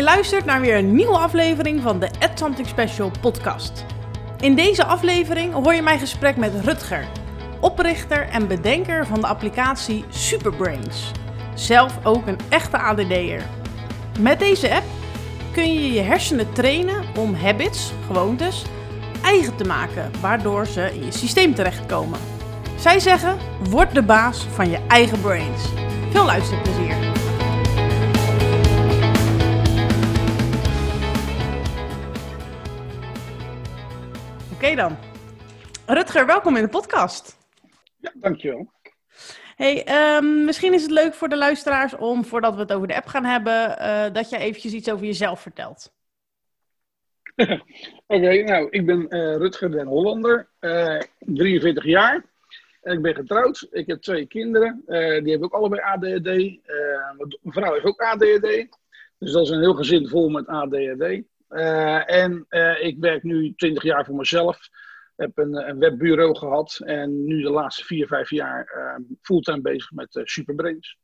je 0.00 0.06
luistert 0.06 0.44
naar 0.44 0.60
weer 0.60 0.76
een 0.76 0.94
nieuwe 0.94 1.18
aflevering 1.18 1.82
van 1.82 1.98
de 1.98 2.08
Ed 2.18 2.38
Something 2.38 2.68
Special 2.68 3.10
podcast. 3.20 3.84
In 4.38 4.54
deze 4.54 4.84
aflevering 4.84 5.52
hoor 5.52 5.74
je 5.74 5.82
mijn 5.82 5.98
gesprek 5.98 6.36
met 6.36 6.52
Rutger, 6.64 7.04
oprichter 7.60 8.28
en 8.28 8.48
bedenker 8.48 9.06
van 9.06 9.20
de 9.20 9.26
applicatie 9.26 10.04
Superbrains. 10.08 11.10
Zelf 11.54 11.98
ook 12.02 12.26
een 12.26 12.38
echte 12.48 12.78
ADD'er. 12.78 13.42
Met 14.20 14.38
deze 14.38 14.74
app 14.74 14.84
kun 15.52 15.74
je 15.74 15.92
je 15.92 16.00
hersenen 16.00 16.52
trainen 16.52 17.04
om 17.16 17.34
habits, 17.34 17.92
gewoontes, 18.06 18.64
eigen 19.22 19.56
te 19.56 19.64
maken, 19.64 20.10
waardoor 20.20 20.66
ze 20.66 20.94
in 20.94 21.04
je 21.04 21.12
systeem 21.12 21.54
terechtkomen. 21.54 22.18
Zij 22.76 23.00
zeggen: 23.00 23.36
word 23.68 23.94
de 23.94 24.02
baas 24.02 24.46
van 24.54 24.70
je 24.70 24.78
eigen 24.88 25.20
brains. 25.20 25.62
Veel 26.12 26.24
luisterplezier. 26.24 27.09
Oké 34.62 34.74
dan. 34.74 34.96
Rutger, 35.86 36.26
welkom 36.26 36.56
in 36.56 36.62
de 36.62 36.68
podcast. 36.68 37.38
Ja, 38.00 38.12
dankjewel. 38.14 38.72
Hey, 39.56 39.84
ehm, 39.84 40.44
misschien 40.44 40.74
is 40.74 40.82
het 40.82 40.90
leuk 40.90 41.14
voor 41.14 41.28
de 41.28 41.36
luisteraars 41.36 41.96
om, 41.96 42.24
voordat 42.24 42.54
we 42.54 42.60
het 42.60 42.72
over 42.72 42.88
de 42.88 42.96
app 42.96 43.06
gaan 43.06 43.24
hebben, 43.24 43.78
eh, 43.78 44.12
dat 44.12 44.30
je 44.30 44.38
eventjes 44.38 44.72
iets 44.72 44.90
over 44.90 45.06
jezelf 45.06 45.40
vertelt. 45.40 45.92
Oké, 48.06 48.42
nou, 48.42 48.68
ik 48.70 48.86
ben 48.86 49.00
uh, 49.00 49.36
Rutger 49.36 49.70
den 49.70 49.86
Hollander, 49.86 50.48
uh, 50.60 50.96
eh, 50.96 51.02
43 51.18 51.84
jaar. 51.84 52.24
En 52.82 52.92
ik 52.92 53.02
ben 53.02 53.14
getrouwd. 53.14 53.68
Ik 53.70 53.86
heb 53.86 54.00
twee 54.00 54.26
kinderen. 54.26 54.82
die 54.86 55.30
hebben 55.30 55.42
ook 55.42 55.54
allebei 55.54 55.80
ADHD. 55.80 56.24
mijn 56.24 57.54
vrouw 57.54 57.72
heeft 57.72 57.84
ook 57.84 58.00
ADHD. 58.00 58.68
Dus 59.18 59.32
dat 59.32 59.42
is 59.42 59.50
een 59.50 59.60
heel 59.60 59.74
gezin 59.74 60.08
vol 60.08 60.28
met 60.28 60.46
ADHD. 60.46 61.22
En 62.06 62.46
ik 62.80 62.96
werk 62.98 63.22
nu 63.22 63.52
20 63.54 63.82
jaar 63.82 64.04
voor 64.04 64.16
mezelf 64.16 64.68
heb 65.20 65.38
een, 65.38 65.68
een, 65.68 65.78
webbureau 65.78 66.36
gehad 66.36 66.80
en 66.84 67.24
nu 67.24 67.42
de 67.42 67.50
laatste 67.50 67.84
vier, 67.84 68.06
vijf 68.06 68.30
jaar 68.30 68.72
uh, 68.76 69.16
fulltime 69.22 69.60
bezig 69.60 69.90
met 69.90 70.14
uh, 70.14 70.24
Superbrains. 70.24 70.96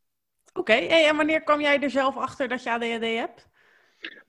Oké, 0.53 0.73
en 0.73 1.17
wanneer 1.17 1.43
kwam 1.43 1.61
jij 1.61 1.81
er 1.81 1.91
zelf 1.91 2.17
achter 2.17 2.49
dat 2.49 2.63
je 2.63 2.71
ADHD 2.71 3.03
hebt? 3.03 3.49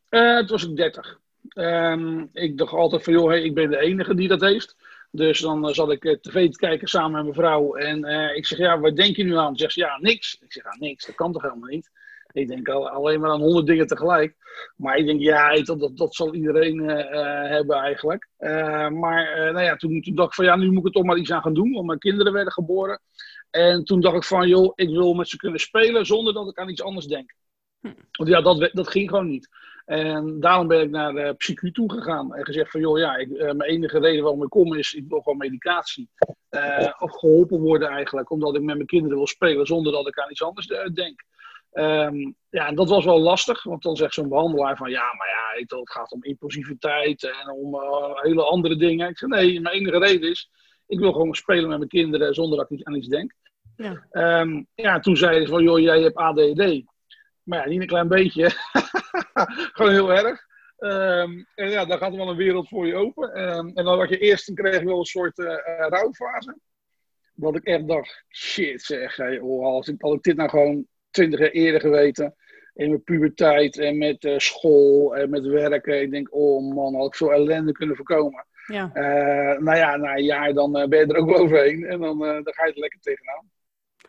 Het 0.10 0.50
was 0.50 0.64
ik 0.64 0.76
30. 0.76 1.20
Um, 1.54 2.30
ik 2.34 2.58
dacht 2.58 2.74
altijd 2.74 3.04
van, 3.04 3.14
joh, 3.14 3.28
hey, 3.28 3.44
ik 3.44 3.54
ben 3.54 3.70
de 3.70 3.80
enige 3.80 4.16
die 4.16 4.28
dat 4.28 4.42
heeft. 4.42 4.76
Dus 5.12 5.40
dan 5.40 5.74
zat 5.74 5.92
ik 5.92 6.18
tv 6.22 6.50
te 6.50 6.58
kijken 6.58 6.88
samen 6.88 7.12
met 7.12 7.24
mijn 7.24 7.34
vrouw. 7.34 7.76
En 7.76 8.04
ik 8.36 8.46
zeg, 8.46 8.58
ja, 8.58 8.80
wat 8.80 8.96
denk 8.96 9.16
je 9.16 9.24
nu 9.24 9.38
aan? 9.38 9.56
Ze 9.56 9.62
zegt, 9.62 9.74
ja, 9.74 9.98
niks. 9.98 10.38
Ik 10.42 10.52
zeg, 10.52 10.64
ja, 10.64 10.76
niks. 10.80 11.06
Dat 11.06 11.16
kan 11.16 11.32
toch 11.32 11.42
helemaal 11.42 11.70
niet? 11.70 11.92
Ik 12.38 12.48
denk 12.48 12.70
al, 12.70 12.90
alleen 12.90 13.20
maar 13.20 13.30
aan 13.30 13.42
honderd 13.42 13.66
dingen 13.66 13.88
tegelijk. 13.88 14.36
Maar 14.76 14.98
ik 14.98 15.06
denk, 15.06 15.22
ja, 15.22 15.62
dat, 15.62 15.92
dat, 15.98 16.16
zal 16.16 16.34
iedereen 16.34 16.80
uh, 16.80 17.50
hebben 17.50 17.76
eigenlijk. 17.76 18.30
Uh, 18.40 18.90
maar 18.90 19.52
nou 19.52 19.62
ja, 19.62 19.76
toen, 19.76 20.02
toen 20.02 20.16
dacht 20.16 20.30
ik 20.30 20.36
van, 20.36 20.46
ja, 20.46 20.56
nu 20.56 20.72
moet 20.72 20.80
ik 20.80 20.86
er 20.86 20.92
toch 20.92 21.04
maar 21.04 21.18
iets 21.18 21.32
aan 21.32 21.42
gaan 21.42 21.54
doen. 21.54 21.72
Want 21.72 21.86
mijn 21.86 22.00
kinderen 22.00 22.34
werden 22.34 22.54
geboren. 22.54 23.02
En 23.50 23.84
toen 23.84 24.02
dacht 24.02 24.16
ik 24.16 24.24
van, 24.24 24.48
joh, 24.48 24.72
ik 24.76 24.90
wil 24.90 25.14
met 25.14 25.30
ze 25.30 25.38
kunnen 25.38 25.60
spelen 25.60 26.06
zonder 26.06 26.34
dat 26.34 26.50
ik 26.50 26.58
aan 26.58 26.70
iets 26.70 26.84
anders 26.84 27.06
denk. 27.06 27.34
Hm. 27.80 27.94
Want 28.12 28.30
ja, 28.30 28.42
dat, 28.42 28.70
dat 28.74 28.88
ging 28.88 29.10
gewoon 29.10 29.28
niet. 29.28 29.50
En 29.86 30.40
daarom 30.40 30.68
ben 30.68 30.82
ik 30.82 30.90
naar 30.90 31.14
de 31.14 31.34
psychiatrie 31.38 31.72
toe 31.72 31.92
gegaan 31.92 32.36
en 32.36 32.46
gezegd 32.46 32.72
van, 32.72 32.82
joh, 32.82 32.98
ja, 32.98 33.16
ik, 33.16 33.30
mijn 33.30 33.62
enige 33.62 34.00
reden 34.00 34.24
waarom 34.24 34.44
ik 34.44 34.50
kom 34.50 34.74
is, 34.74 34.94
ik 34.94 35.06
wil 35.08 35.22
gewoon 35.22 35.38
medicatie. 35.38 36.10
Uh, 36.50 36.94
of 37.00 37.12
geholpen 37.12 37.60
worden 37.60 37.90
eigenlijk, 37.90 38.30
omdat 38.30 38.56
ik 38.56 38.62
met 38.62 38.76
mijn 38.76 38.88
kinderen 38.88 39.18
wil 39.18 39.28
spelen 39.28 39.66
zonder 39.66 39.92
dat 39.92 40.08
ik 40.08 40.20
aan 40.20 40.32
iets 40.32 40.44
anders 40.44 40.68
denk. 40.94 41.24
Um, 41.74 42.36
ja, 42.50 42.68
en 42.68 42.76
dat 42.76 42.90
was 42.90 43.06
wel 43.06 43.20
lastig, 43.20 43.64
want 43.64 43.84
dan 43.84 43.96
zegt 43.96 44.14
zo'n 44.14 44.30
behandelaar 44.30 44.78
van 44.78 44.90
ja, 44.90 45.14
maar 45.14 45.28
ja, 45.28 45.66
het 45.66 45.90
gaat 45.92 46.12
om 46.12 46.24
impulsiviteit 46.24 47.24
en 47.24 47.50
om 47.52 47.76
uh, 47.76 48.22
hele 48.22 48.44
andere 48.44 48.76
dingen. 48.76 49.10
Ik 49.10 49.18
zeg 49.18 49.30
nee, 49.30 49.62
mijn 49.62 49.76
enige 49.76 50.00
reden 50.00 50.30
is, 50.30 50.50
ik 50.88 51.00
wil 51.00 51.12
gewoon 51.12 51.36
spelen 51.36 51.70
met 51.70 51.78
mijn 51.78 51.90
kinderen 51.90 52.34
zonder 52.34 52.58
dat 52.58 52.72
ik 52.72 52.84
aan 52.84 52.96
iets 52.96 53.08
denk. 53.08 53.34
Ja, 53.76 54.08
um, 54.42 54.68
ja 54.76 55.00
toen 55.00 55.18
zei 55.18 55.46
ze 55.46 55.52
van 55.52 55.64
joh, 55.64 55.80
jij 55.80 56.02
hebt 56.02 56.16
ADD. 56.16 56.84
Maar 57.44 57.60
ja, 57.60 57.66
niet 57.66 57.82
een 57.82 57.88
klein 57.88 58.08
beetje, 58.08 58.50
gewoon 59.74 59.92
heel 59.92 60.12
erg. 60.12 60.46
Um, 60.80 61.48
en 61.56 61.70
ja, 61.70 61.86
dan 61.86 61.98
gaat 61.98 62.12
er 62.12 62.18
wel 62.18 62.30
een 62.30 62.36
wereld 62.36 62.68
voor 62.68 62.88
je 62.88 62.96
open. 62.96 63.34
en 63.34 63.74
dan 63.74 64.00
had 64.00 64.10
je 64.10 64.18
eerst, 64.18 64.54
kreeg 64.54 64.82
wel 64.82 65.00
een 65.00 65.06
soort 65.06 65.38
uh, 65.38 65.56
rouwfase. 65.66 66.58
Dat 67.34 67.56
ik 67.56 67.64
echt 67.64 67.88
dacht, 67.88 68.24
shit 68.30 68.82
zeg, 68.82 69.16
hey, 69.16 69.40
oh, 69.40 69.66
als, 69.66 69.88
ik, 69.88 70.02
als 70.02 70.16
ik 70.16 70.24
dit 70.24 70.36
nou 70.36 70.50
gewoon 70.50 70.88
twintig 71.18 71.40
jaar 71.40 71.50
eerder 71.50 71.82
geweten. 71.82 72.36
In 72.74 72.90
mijn 72.90 73.04
puberteit 73.04 73.78
en 73.78 73.98
met 73.98 74.24
uh, 74.24 74.38
school 74.38 75.16
en 75.16 75.30
met 75.30 75.46
werken. 75.46 76.02
Ik 76.02 76.12
denk, 76.12 76.28
oh 76.32 76.74
man, 76.74 76.96
had 76.96 77.08
ik 77.08 77.16
zo 77.16 77.30
ellende 77.30 77.72
kunnen 77.72 77.96
voorkomen. 77.96 78.46
Ja. 78.66 78.92
Uh, 78.94 79.60
nou 79.60 79.78
ja, 79.78 79.96
na 79.96 80.16
een 80.16 80.24
jaar 80.24 80.54
dan 80.54 80.80
uh, 80.80 80.88
ben 80.88 81.00
je 81.00 81.14
er 81.14 81.20
ook 81.20 81.40
overheen. 81.40 81.86
En 81.86 82.00
dan, 82.00 82.20
dan 82.20 82.54
ga 82.54 82.66
je 82.66 82.74
er 82.74 82.80
lekker 82.80 83.00
tegenaan. 83.00 83.50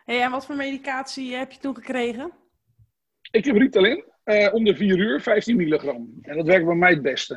Hey, 0.05 0.23
en 0.23 0.31
wat 0.31 0.47
voor 0.47 0.57
medicatie 0.57 1.35
heb 1.35 1.53
je 1.53 1.59
toen 1.59 1.75
gekregen? 1.75 2.33
Ik 3.31 3.45
heb 3.45 3.57
Ritalin. 3.57 4.05
om 4.53 4.65
de 4.65 4.77
4 4.77 4.99
uur, 4.99 5.21
15 5.21 5.57
milligram. 5.57 6.19
En 6.23 6.37
dat 6.37 6.47
werkt 6.47 6.67
bij 6.67 6.75
mij 6.75 6.91
het 6.91 7.03
beste. 7.03 7.35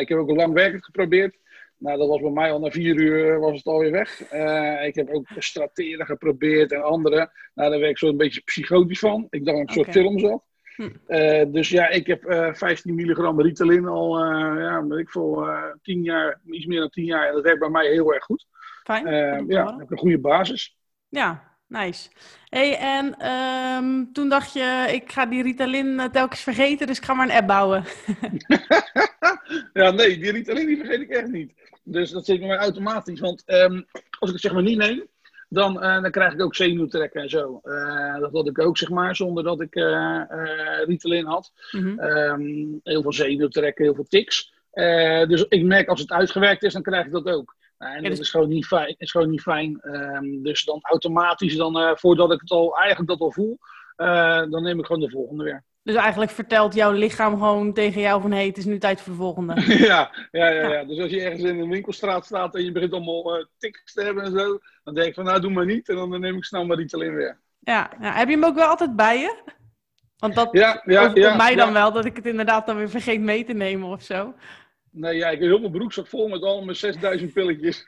ik 0.00 0.08
heb 0.08 0.18
ook 0.18 0.30
lang 0.30 0.52
werkend 0.52 0.84
geprobeerd. 0.84 1.36
Nou, 1.80 1.98
dat 1.98 2.08
was 2.08 2.20
bij 2.20 2.30
mij 2.30 2.52
al 2.52 2.60
na 2.60 2.70
vier 2.70 2.94
uur 2.94 3.38
was 3.38 3.56
het 3.56 3.66
alweer 3.66 3.90
weg. 3.90 4.32
Uh, 4.32 4.86
ik 4.86 4.94
heb 4.94 5.10
ook 5.10 5.26
strateren 5.38 6.06
geprobeerd 6.06 6.72
en 6.72 6.82
andere. 6.82 7.30
Nou, 7.54 7.70
daar 7.70 7.78
werd 7.78 7.90
ik 7.90 7.98
zo 7.98 8.08
een 8.08 8.16
beetje 8.16 8.40
psychotisch 8.40 8.98
van. 8.98 9.26
Ik 9.30 9.44
dacht 9.44 9.58
dat 9.58 9.68
ik 9.68 9.68
een 9.68 9.74
soort 9.74 9.90
film 9.90 10.18
zat. 10.18 10.42
Hm. 10.76 10.88
Uh, 11.08 11.42
dus 11.52 11.68
ja, 11.68 11.88
ik 11.88 12.06
heb 12.06 12.24
uh, 12.24 12.48
eh, 12.48 12.54
15 12.54 12.94
milligram 12.94 13.40
Ritalin 13.40 13.86
al, 13.86 14.18
ja, 14.58 14.86
weet 14.86 14.98
ik 14.98 15.10
veel, 15.10 15.48
10 15.82 16.02
jaar, 16.02 16.40
iets 16.50 16.66
meer 16.66 16.80
dan 16.80 16.90
10 16.90 17.04
jaar. 17.04 17.28
En 17.28 17.34
dat 17.34 17.42
werkt 17.42 17.60
bij 17.60 17.68
mij 17.68 17.86
heel 17.86 18.14
erg 18.14 18.24
goed. 18.24 18.46
Fijn. 18.84 19.46
ja, 19.48 19.76
heb 19.78 19.90
een 19.90 19.98
goede 19.98 20.18
basis. 20.18 20.78
Ja, 21.08 21.49
Nice. 21.70 22.08
Hey, 22.48 22.78
en 22.78 23.26
um, 23.30 24.12
toen 24.12 24.28
dacht 24.28 24.52
je, 24.52 24.88
ik 24.92 25.12
ga 25.12 25.26
die 25.26 25.42
Ritalin 25.42 26.08
telkens 26.12 26.40
vergeten, 26.40 26.86
dus 26.86 26.98
ik 26.98 27.04
ga 27.04 27.14
maar 27.14 27.28
een 27.28 27.34
app 27.36 27.46
bouwen. 27.46 27.84
ja, 29.72 29.90
nee, 29.90 30.18
die 30.18 30.30
Ritalin 30.30 30.66
die 30.66 30.76
vergeet 30.76 31.00
ik 31.00 31.10
echt 31.10 31.28
niet. 31.28 31.52
Dus 31.82 32.10
dat 32.10 32.24
zit 32.24 32.38
bij 32.38 32.48
mij 32.48 32.56
automatisch. 32.56 33.20
Want 33.20 33.42
um, 33.46 33.86
als 34.18 34.28
ik 34.28 34.34
het 34.34 34.40
zeg 34.40 34.52
maar 34.52 34.62
niet 34.62 34.78
neem, 34.78 35.06
dan, 35.48 35.76
uh, 35.76 36.02
dan 36.02 36.10
krijg 36.10 36.32
ik 36.32 36.42
ook 36.42 36.54
zenuwtrekken 36.54 37.22
en 37.22 37.30
zo. 37.30 37.60
Uh, 37.64 38.18
dat 38.18 38.32
had 38.32 38.48
ik 38.48 38.58
ook, 38.58 38.78
zeg 38.78 38.88
maar, 38.88 39.16
zonder 39.16 39.44
dat 39.44 39.60
ik 39.60 39.74
uh, 39.74 40.22
Ritalin 40.84 41.26
had. 41.26 41.52
Mm 41.70 41.80
-hmm. 41.80 42.00
um, 42.00 42.80
heel 42.82 43.02
veel 43.02 43.12
zenuwtrekken, 43.12 43.84
heel 43.84 43.94
veel 43.94 44.08
tics. 44.08 44.52
dus 45.28 45.44
ik 45.48 45.64
merk 45.64 45.88
als 45.88 46.00
het 46.00 46.12
uitgewerkt 46.12 46.62
is, 46.62 46.72
dan 46.72 46.82
krijg 46.82 47.06
ik 47.06 47.12
dat 47.12 47.26
ook. 47.26 47.56
En 47.80 48.02
dat 48.02 48.10
dus 48.10 48.20
is 48.20 48.30
gewoon 48.30 48.48
niet 48.48 48.66
fijn. 48.66 48.94
Is 48.98 49.10
gewoon 49.10 49.30
niet 49.30 49.42
fijn. 49.42 49.80
Um, 49.82 50.42
dus 50.42 50.64
dan 50.64 50.78
automatisch, 50.82 51.56
dan, 51.56 51.98
voordat 51.98 52.32
ik 52.32 52.40
het 52.40 52.50
al 52.50 52.76
eigenlijk 52.76 53.08
dat 53.08 53.20
al 53.20 53.32
voel, 53.32 53.58
dan 54.50 54.62
neem 54.62 54.78
ik 54.78 54.86
gewoon 54.86 55.00
de 55.00 55.10
volgende 55.10 55.44
weer. 55.44 55.64
Dus 55.82 55.94
eigenlijk 55.94 56.30
vertelt 56.30 56.74
jouw 56.74 56.92
lichaam 56.92 57.38
gewoon 57.38 57.72
tegen 57.72 58.00
jou 58.00 58.20
van... 58.20 58.30
hé, 58.30 58.36
hey, 58.36 58.46
het 58.46 58.56
is 58.56 58.64
nu 58.64 58.78
tijd 58.78 59.00
voor 59.00 59.12
de 59.12 59.18
volgende. 59.18 59.54
ja, 59.86 60.10
ja, 60.30 60.48
ja, 60.48 60.72
ja, 60.72 60.84
Dus 60.84 60.98
als 60.98 61.10
je 61.10 61.22
ergens 61.22 61.42
in 61.42 61.58
een 61.58 61.68
winkelstraat 61.68 62.24
staat 62.24 62.54
en 62.54 62.64
je 62.64 62.72
begint 62.72 62.92
allemaal 62.92 63.38
uh, 63.38 63.44
tics 63.58 63.92
te 63.92 64.02
hebben 64.02 64.24
en 64.24 64.30
zo... 64.30 64.58
dan 64.84 64.94
denk 64.94 65.06
ik 65.06 65.14
van, 65.14 65.24
nou, 65.24 65.40
doe 65.40 65.50
maar 65.50 65.66
niet. 65.66 65.88
En 65.88 65.96
dan 65.96 66.20
neem 66.20 66.36
ik 66.36 66.44
snel 66.44 66.66
maar 66.66 66.80
iets 66.80 66.94
alleen 66.94 67.14
weer. 67.14 67.40
Ja, 67.58 67.90
ja, 68.00 68.12
heb 68.12 68.28
je 68.28 68.34
hem 68.34 68.44
ook 68.44 68.54
wel 68.54 68.68
altijd 68.68 68.96
bij 68.96 69.18
je? 69.18 69.42
Want 70.16 70.34
dat 70.34 70.48
ja, 70.52 70.82
ja 70.84 71.36
mij 71.36 71.54
dan 71.54 71.72
wel, 71.72 71.92
dat 71.92 72.04
ik 72.04 72.16
het 72.16 72.26
inderdaad 72.26 72.66
dan 72.66 72.76
weer 72.76 72.90
vergeet 72.90 73.20
mee 73.20 73.44
te 73.44 73.52
nemen 73.52 73.88
of 73.88 74.02
zo. 74.02 74.34
Nee, 74.90 75.16
ja, 75.16 75.30
ik 75.30 75.38
heb 75.38 75.48
heel 75.48 75.58
mijn 75.58 75.72
broekzak 75.72 76.06
vol 76.06 76.28
met 76.28 76.42
allemaal 76.42 76.74
6000 76.74 77.32
pilletjes. 77.32 77.86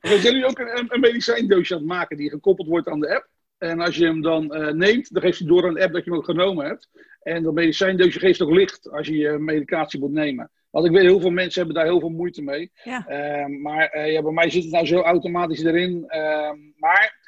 We 0.00 0.18
zijn 0.20 0.34
nu 0.34 0.44
ook 0.44 0.58
een, 0.58 0.94
een 0.94 1.00
medicijndoosje 1.00 1.74
aan 1.74 1.80
het 1.80 1.88
maken 1.88 2.16
die 2.16 2.30
gekoppeld 2.30 2.68
wordt 2.68 2.88
aan 2.88 3.00
de 3.00 3.14
app. 3.14 3.28
En 3.58 3.80
als 3.80 3.96
je 3.96 4.04
hem 4.04 4.22
dan 4.22 4.56
uh, 4.56 4.68
neemt, 4.68 5.12
dan 5.12 5.22
geeft 5.22 5.38
hij 5.38 5.48
door 5.48 5.64
een 5.64 5.80
app 5.80 5.92
dat 5.92 6.04
je 6.04 6.10
hem 6.10 6.18
ook 6.18 6.24
genomen 6.24 6.66
hebt. 6.66 6.88
En 7.22 7.42
dat 7.42 7.54
medicijndeusje 7.54 8.18
geeft 8.18 8.42
ook 8.42 8.50
licht 8.50 8.90
als 8.90 9.06
je 9.06 9.16
je 9.16 9.38
medicatie 9.38 10.00
moet 10.00 10.12
nemen. 10.12 10.50
Want 10.70 10.86
ik 10.86 10.92
weet, 10.92 11.02
heel 11.02 11.20
veel 11.20 11.30
mensen 11.30 11.58
hebben 11.62 11.76
daar 11.76 11.92
heel 11.92 12.00
veel 12.00 12.08
moeite 12.08 12.42
mee. 12.42 12.72
Ja. 12.84 13.06
Uh, 13.08 13.60
maar 13.60 13.96
uh, 13.96 14.12
ja, 14.12 14.22
bij 14.22 14.32
mij 14.32 14.50
zit 14.50 14.62
het 14.62 14.72
nou 14.72 14.86
zo 14.86 15.00
automatisch 15.00 15.62
erin. 15.64 16.04
Ehm, 16.08 16.56
maar 16.76 17.20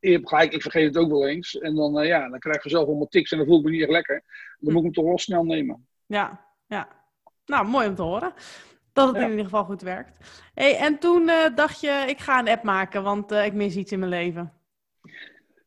je 0.00 0.10
hebt 0.10 0.28
gelijk, 0.28 0.52
ik 0.52 0.62
vergeet 0.62 0.86
het 0.86 0.96
ook 0.96 1.10
wel 1.10 1.28
eens. 1.28 1.58
En 1.58 1.74
dan, 1.74 1.98
eh, 1.98 2.06
ja, 2.06 2.28
dan 2.28 2.38
krijg 2.38 2.56
ik 2.56 2.62
vanzelf 2.62 2.86
allemaal 2.86 3.08
tics 3.08 3.32
en 3.32 3.38
dan 3.38 3.46
voel 3.46 3.58
ik 3.58 3.64
me 3.64 3.70
niet 3.70 3.80
echt 3.80 3.90
lekker. 3.90 4.22
Dan 4.58 4.72
moet 4.72 4.76
ik 4.76 4.84
hem 4.84 4.92
toch 4.92 5.04
wel 5.04 5.18
snel 5.18 5.44
nemen. 5.44 5.86
Ja, 6.06 6.46
ja. 6.66 7.01
Nou, 7.52 7.66
mooi 7.66 7.88
om 7.88 7.94
te 7.94 8.02
horen. 8.02 8.32
Dat 8.92 9.08
het 9.08 9.22
in 9.22 9.30
ieder 9.30 9.44
geval 9.44 9.64
goed 9.64 9.82
werkt. 9.82 10.42
Hey, 10.54 10.76
en 10.76 10.98
toen 10.98 11.30
dacht 11.54 11.80
je, 11.80 12.04
ik 12.08 12.18
ga 12.18 12.38
een 12.38 12.48
app 12.48 12.62
maken, 12.62 13.02
want 13.02 13.32
ik 13.32 13.52
mis 13.52 13.76
iets 13.76 13.92
in 13.92 13.98
mijn 13.98 14.10
leven. 14.10 14.52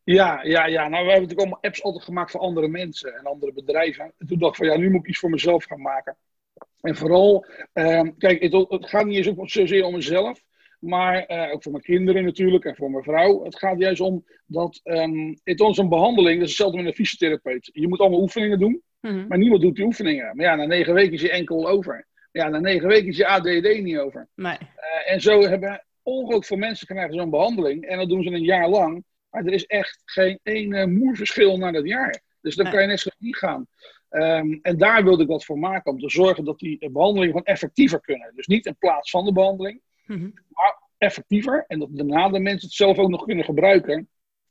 Ja, 0.04 0.44
ja, 0.44 0.66
ja. 0.66 0.88
Nou, 0.88 1.06
we 1.06 1.12
hebben 1.12 1.14
natuurlijk 1.14 1.40
allemaal 1.40 1.62
apps 1.62 1.84
altijd 1.84 2.04
gemaakt 2.04 2.32
voor 2.32 2.40
andere 2.40 2.68
mensen 2.68 3.14
en 3.14 3.26
andere 3.26 3.54
bedrijven. 3.54 4.14
En 4.18 4.28
toen 4.28 4.40
dacht 4.40 4.52
ik 4.52 4.58
van 4.58 4.74
ja, 4.74 4.78
nu 4.78 4.92
moet 4.92 5.02
ik 5.02 5.08
iets 5.08 5.20
voor 5.20 5.30
mezelf 5.30 5.64
gaan 5.64 5.82
maken. 5.82 6.18
En 6.82 6.96
vooral, 6.96 7.46
eh, 7.74 8.02
kijk, 8.18 8.42
het, 8.42 8.54
het, 8.54 8.90
gaat 8.90 9.06
niet 9.06 9.26
eens 9.26 9.54
zozeer 9.54 9.84
om 9.84 9.94
mezelf, 9.94 10.44
maar 10.80 11.32
uh, 11.32 11.54
ook 11.54 11.64
voor 11.64 11.72
mijn 11.72 11.84
kinderen 11.84 12.24
natuurlijk 12.24 12.66
en 12.66 12.76
voor 12.76 12.92
mijn 12.92 13.04
vrouw. 13.04 13.44
Het 13.44 13.58
gaat 13.58 13.80
juist 13.80 14.02
om 14.02 14.26
dat 14.46 14.80
um, 14.84 15.40
het 15.44 15.62
ons 15.62 15.78
een 15.78 15.90
behandeling, 15.90 16.36
dat 16.36 16.44
is 16.44 16.50
hetzelfde 16.50 16.78
met 16.78 16.86
een 16.86 16.94
fysiotherapeut. 16.94 17.70
Je 17.74 17.88
moet 17.88 18.00
allemaal 18.00 18.22
oefeningen 18.22 18.60
doen. 18.60 18.82
Mhm. 19.12 19.28
Maar 19.28 19.38
niemand 19.38 19.62
doet 19.62 19.76
die 19.76 19.86
oefeningen. 19.86 20.36
Maar 20.36 20.46
ja, 20.46 20.56
na 20.56 20.66
negen 20.66 20.94
weken 20.94 21.14
is 21.14 21.22
je 21.22 21.32
enkel 21.32 21.68
over. 21.68 22.08
Ja, 22.32 22.48
na 22.50 22.60
negen 22.60 22.88
weken 22.88 23.08
is 23.08 23.18
je 23.18 23.28
ADD 23.28 23.82
niet 23.82 23.98
over. 23.98 24.28
Nee. 24.36 24.58
Eh, 24.58 25.14
en 25.14 25.22
zo 25.22 25.42
hebben 25.42 25.86
ongelooflijk 26.04 26.46
veel 26.46 26.58
mensen 26.58 26.88
krijgen 26.88 27.14
zo'n 27.14 27.30
behandeling. 27.30 27.86
En 27.86 27.98
dat 27.98 28.10
doen 28.10 28.24
ze 28.24 28.30
een 28.30 28.44
jaar 28.44 28.70
lang. 28.70 29.04
Maar 29.30 29.46
er 29.46 29.54
is 29.54 29.66
echt 29.66 30.02
geen 30.06 30.40
ene 30.44 30.88
moerverschil 30.88 31.58
na 31.58 31.72
dat 31.72 31.88
jaar. 31.88 32.22
Dus 32.42 32.56
dan 32.56 32.64
Nee. 32.66 32.74
kan 32.74 32.82
je 32.84 32.88
net 32.88 33.00
zo 33.00 33.10
niet 33.18 33.38
gaan. 33.38 33.68
Ehm, 34.10 34.58
en 34.62 34.78
daar 34.78 35.04
wilde 35.04 35.24
ik 35.24 35.30
wat 35.30 35.46
voor 35.46 35.60
maken. 35.60 35.92
Om 35.92 36.00
te 36.00 36.10
zorgen 36.10 36.46
dat 36.46 36.60
die 36.60 36.90
behandelingen 36.92 37.30
gewoon 37.32 37.46
effectiever 37.46 38.02
kunnen. 38.02 38.32
Dus 38.36 38.48
niet 38.48 38.66
in 38.66 38.78
plaats 38.78 39.10
van 39.10 39.26
de 39.26 39.34
behandeling. 39.34 39.82
Mhm. 40.06 40.30
Effectiever. 40.98 41.64
En 41.68 41.80
dat 41.80 41.90
daarna 41.92 42.30
de 42.30 42.40
mensen 42.40 42.68
het 42.68 42.76
zelf 42.78 42.98
ook 42.98 43.10
nog 43.10 43.26
kunnen 43.26 43.46
gebruiken. 43.46 44.10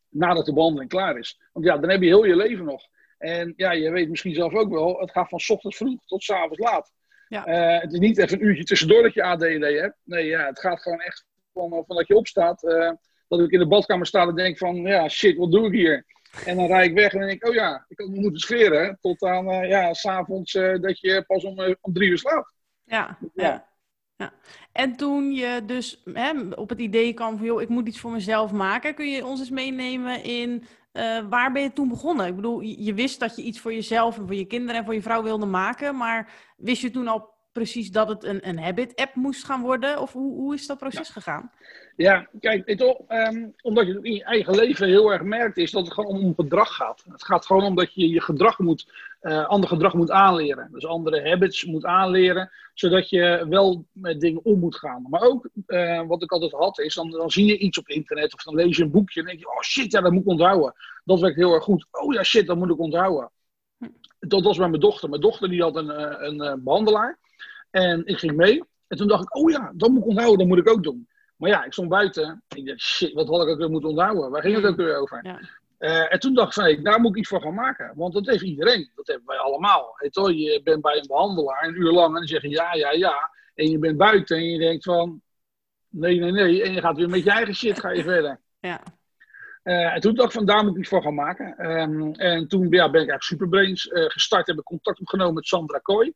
Nadat 0.08 0.46
de 0.46 0.52
behandeling 0.52 0.90
klaar 0.90 1.18
is. 1.18 1.40
Want 1.52 1.66
ja, 1.66 1.78
dan 1.78 1.90
heb 1.90 2.00
je 2.00 2.06
heel 2.06 2.24
je 2.24 2.36
leven 2.36 2.64
nog. 2.64 2.82
En 3.25 3.53
ja, 3.56 3.73
je 3.73 3.91
weet 3.91 4.09
misschien 4.09 4.35
zelf 4.35 4.55
ook 4.55 4.71
wel. 4.73 4.99
Het 5.00 5.11
gaat 5.11 5.29
van 5.29 5.41
ochtends 5.47 5.76
vroeg 5.76 6.05
tot 6.06 6.23
's 6.23 6.31
avonds 6.31 6.59
laat. 6.59 6.93
Ja. 7.29 7.44
Eh, 7.47 7.81
het 7.81 7.93
is 7.93 7.99
niet 7.99 8.19
even 8.19 8.41
een 8.41 8.47
uurtje 8.47 8.65
tussendoor 8.65 9.03
dat 9.03 9.15
je 9.15 9.23
ADD 9.23 9.43
hebt. 9.81 9.97
Nee, 10.05 10.26
ja, 10.26 10.47
het 10.47 10.61
gaat 10.61 10.82
gewoon 10.82 11.00
echt 11.00 11.25
van, 11.53 11.71
van 11.87 11.97
dat 11.97 12.06
je 12.06 12.17
opstaat. 12.17 12.65
eh, 12.65 12.91
dat 13.29 13.41
ik 13.41 13.50
in 13.50 13.59
de 13.59 13.67
badkamer 13.67 14.06
sta 14.06 14.23
en 14.26 14.35
denk 14.35 14.59
van, 14.59 14.75
ja, 14.76 15.09
shit, 15.09 15.37
wat 15.37 15.50
doe 15.53 15.67
ik 15.67 15.73
hier? 15.73 16.05
En 16.47 16.56
dan 16.56 16.67
rijd 16.67 16.88
ik 16.91 16.94
weg 16.94 17.12
en 17.12 17.19
dan 17.19 17.29
denk 17.29 17.43
ik, 17.43 17.49
oh 17.49 17.55
ja, 17.55 17.85
ik 17.88 17.99
had 17.99 18.09
me 18.09 18.21
moeten 18.21 18.41
scheren. 18.41 18.99
Tot 19.00 19.23
aan, 19.23 19.50
eh, 19.50 19.69
ja, 19.69 19.94
s'avonds 19.94 20.55
eh 20.55 20.81
dat 20.81 21.00
je 21.00 21.25
pas 21.26 21.44
om, 21.44 21.59
eh, 21.61 21.75
om 21.81 21.93
drie 21.93 22.09
uur 22.09 22.19
slaapt. 22.19 22.53
Ja, 22.85 23.19
Ja. 23.35 23.73
Ja. 24.25 24.32
En 24.73 24.97
toen 24.97 25.32
je 25.32 25.62
dus 25.67 26.03
hè, 26.12 26.32
op 26.55 26.69
het 26.69 26.81
idee 26.81 27.12
kwam 27.12 27.37
van, 27.37 27.47
joh, 27.47 27.62
ik 27.62 27.69
moet 27.69 27.88
iets 27.88 28.00
voor 28.00 28.12
mezelf 28.12 28.53
maken, 28.53 28.94
kun 28.94 29.11
je 29.11 29.26
ons 29.26 29.41
eens 29.41 29.50
meenemen 29.50 30.25
in 30.25 30.65
eh, 30.93 31.19
waar 31.29 31.53
ben 31.53 31.62
je 31.62 31.73
toen 31.73 31.88
begonnen? 31.88 32.26
Ik 32.26 32.37
bedoel, 32.37 32.61
je, 32.61 32.85
je 32.85 32.94
wist 32.94 33.21
dat 33.21 33.37
je 33.37 33.43
iets 33.43 33.61
voor 33.61 33.73
jezelf 33.73 34.19
en 34.19 34.26
voor 34.26 34.35
je 34.35 34.44
kinderen 34.44 34.76
en 34.76 34.85
voor 34.85 34.94
je 34.94 35.03
vrouw 35.03 35.23
wilde 35.23 35.47
maken, 35.47 35.97
maar 35.97 36.32
wist 36.56 36.82
je 36.82 36.91
toen 36.91 37.09
al 37.09 37.32
precies 37.53 37.91
dat 37.91 38.09
het 38.09 38.25
een, 38.25 38.49
een 38.49 38.59
habit-app 38.59 39.15
moest 39.15 39.44
gaan 39.44 39.61
worden? 39.61 40.00
Of 40.00 40.12
hoe, 40.12 40.35
hoe 40.35 40.55
is 40.55 40.67
dat 40.67 40.79
proces 40.79 41.09
gegaan? 41.09 41.50
Ja, 41.97 42.29
kijk, 42.41 42.69
je 42.69 42.76
wel, 42.76 43.05
ehm, 43.09 43.49
omdat 43.62 43.87
je 43.87 43.93
het 43.93 44.05
in 44.05 44.15
je 44.15 44.25
eigen 44.25 44.55
leven 44.55 44.88
heel 44.88 45.12
erg 45.12 45.23
merkt, 45.23 45.56
is 45.56 45.71
dat 45.71 45.85
het 45.85 45.94
gewoon 45.94 46.23
om 46.23 46.35
gedrag 46.35 46.75
gaat. 46.75 47.05
Het 47.09 47.25
gaat 47.25 47.47
gewoon 47.47 47.65
om 47.65 47.75
dat 47.75 47.94
je 47.94 48.09
je 48.09 48.21
gedrag 48.21 48.59
moet, 48.59 48.93
eh, 49.25 49.47
ander 49.47 49.69
gedrag 49.69 49.94
moet 49.94 50.11
aanleren. 50.11 50.69
Dus 50.73 50.87
andere 50.87 51.29
habits 51.29 51.65
moet 51.65 51.85
aanleren, 51.85 52.50
zodat 52.75 53.09
je 53.09 53.47
wel 53.49 53.87
met 53.93 54.21
dingen 54.21 54.44
om 54.44 54.59
moet 54.59 54.76
gaan. 54.76 55.06
Maar 55.09 55.23
ook, 55.23 55.49
eh, 55.67 56.06
wat 56.06 56.23
ik 56.23 56.32
altijd 56.32 56.53
had, 56.53 56.79
is 56.79 56.94
dan, 56.94 57.11
dan 57.11 57.31
zie 57.31 57.47
je 57.47 57.59
iets 57.59 57.79
op 57.79 57.88
internet 57.88 58.35
of 58.35 58.43
dan 58.43 58.55
lees 58.55 58.76
je 58.76 58.82
een 58.82 58.91
boekje 58.91 59.21
en 59.21 59.26
denk 59.26 59.38
je, 59.38 59.50
oh 59.50 59.61
shit, 59.61 59.93
ja, 59.93 60.00
dat 60.00 60.12
moet 60.12 60.23
ik 60.23 60.29
onthouden. 60.29 60.75
Dat 61.05 61.21
werkt 61.21 61.37
heel 61.37 61.55
erg 61.55 61.65
goed. 61.65 61.87
Oh 61.91 62.15
ja, 62.15 62.23
shit, 62.23 62.47
dat 62.47 62.56
moet 62.56 62.71
ik 62.71 62.79
onthouden. 62.79 63.31
Dat 64.19 64.43
was 64.43 64.56
bij 64.56 64.69
mijn 64.69 64.81
dochter. 64.81 65.09
Mijn 65.09 65.21
dochter 65.21 65.49
die 65.49 65.62
had 65.62 65.76
een, 65.76 65.91
eh, 65.91 66.29
een, 66.29 66.41
eh, 66.41 66.55
behandelaar 66.59 67.19
en 67.71 68.06
ik 68.06 68.19
ging 68.19 68.37
mee. 68.37 68.62
En 68.87 68.97
toen 68.97 69.09
dacht 69.09 69.23
ik, 69.23 69.37
oh 69.37 69.50
ja, 69.50 69.73
dat 69.75 69.91
moet 69.91 70.03
ik 70.03 70.09
onthouden, 70.09 70.38
dat 70.38 70.47
moet 70.47 70.59
ik 70.59 70.69
ook 70.69 70.82
doen. 70.82 71.09
Maar 71.37 71.50
ja, 71.50 71.65
ik 71.65 71.73
stond 71.73 71.88
buiten. 71.88 72.43
En 72.49 72.59
ik 72.59 72.67
dacht, 72.67 72.81
shit, 72.81 73.12
wat 73.12 73.29
had 73.29 73.43
ik 73.43 73.49
ook 73.49 73.59
weer 73.59 73.71
moeten 73.71 73.91
onthouden? 73.91 74.31
Waar 74.31 74.43
ging 74.43 74.56
het 74.56 74.65
ook 74.65 74.76
weer 74.76 74.97
over? 74.97 75.21
Ja. 75.23 75.41
Eh, 75.84 76.12
en 76.12 76.20
toen 76.20 76.34
dacht 76.34 76.48
ik 76.48 76.54
van, 76.54 76.64
hey, 76.64 76.82
daar 76.82 77.00
moet 77.00 77.10
ik 77.10 77.16
iets 77.16 77.28
voor 77.28 77.40
gaan 77.40 77.54
maken. 77.54 77.92
Want 77.94 78.14
dat 78.14 78.26
heeft 78.26 78.42
iedereen. 78.42 78.90
Dat 78.94 79.06
hebben 79.06 79.26
wij 79.26 79.36
allemaal. 79.36 79.96
Je, 79.98 80.60
bent 80.64 80.82
bij 80.82 80.96
een 80.96 81.06
behandelaar 81.06 81.64
een 81.64 81.81
uur 81.81 81.92
lang 81.92 82.08
en 82.08 82.14
dan 82.14 82.26
zeg 82.26 82.42
je 82.42 82.48
ja, 82.48 82.75
ja, 82.75 82.90
ja. 82.90 83.31
En 83.54 83.70
je 83.70 83.78
bent 83.78 83.96
buiten 83.96 84.36
en 84.36 84.44
je 84.44 84.58
denkt 84.58 84.84
van, 84.84 85.22
nee, 85.88 86.19
nee, 86.19 86.31
nee. 86.31 86.62
En 86.62 86.72
je 86.72 86.81
gaat 86.81 86.96
weer 86.96 87.08
met 87.08 87.25
je 87.25 87.31
eigen 87.31 87.54
shit 87.54 87.81
ga 87.81 87.90
je 87.90 88.02
verder. 88.12 88.40
Ja. 88.60 88.82
Eh, 89.62 89.94
en 89.94 90.00
toen 90.00 90.14
dacht 90.14 90.28
ik 90.28 90.34
van, 90.34 90.46
daar 90.46 90.64
moet 90.64 90.72
ik 90.72 90.78
iets 90.78 90.88
voor 90.88 91.02
gaan 91.02 91.14
maken. 91.14 91.56
Ehm, 91.56 92.12
en 92.12 92.48
toen 92.48 92.62
ja, 92.62 92.90
ben 92.90 93.02
ik 93.02 93.08
eigenlijk 93.08 93.22
Superbrains 93.22 93.88
eh, 93.88 94.04
gestart. 94.04 94.46
Heb 94.46 94.58
ik 94.58 94.64
contact 94.64 95.00
opgenomen 95.00 95.34
met 95.34 95.46
Sandra 95.46 95.78
Kooi. 95.78 96.12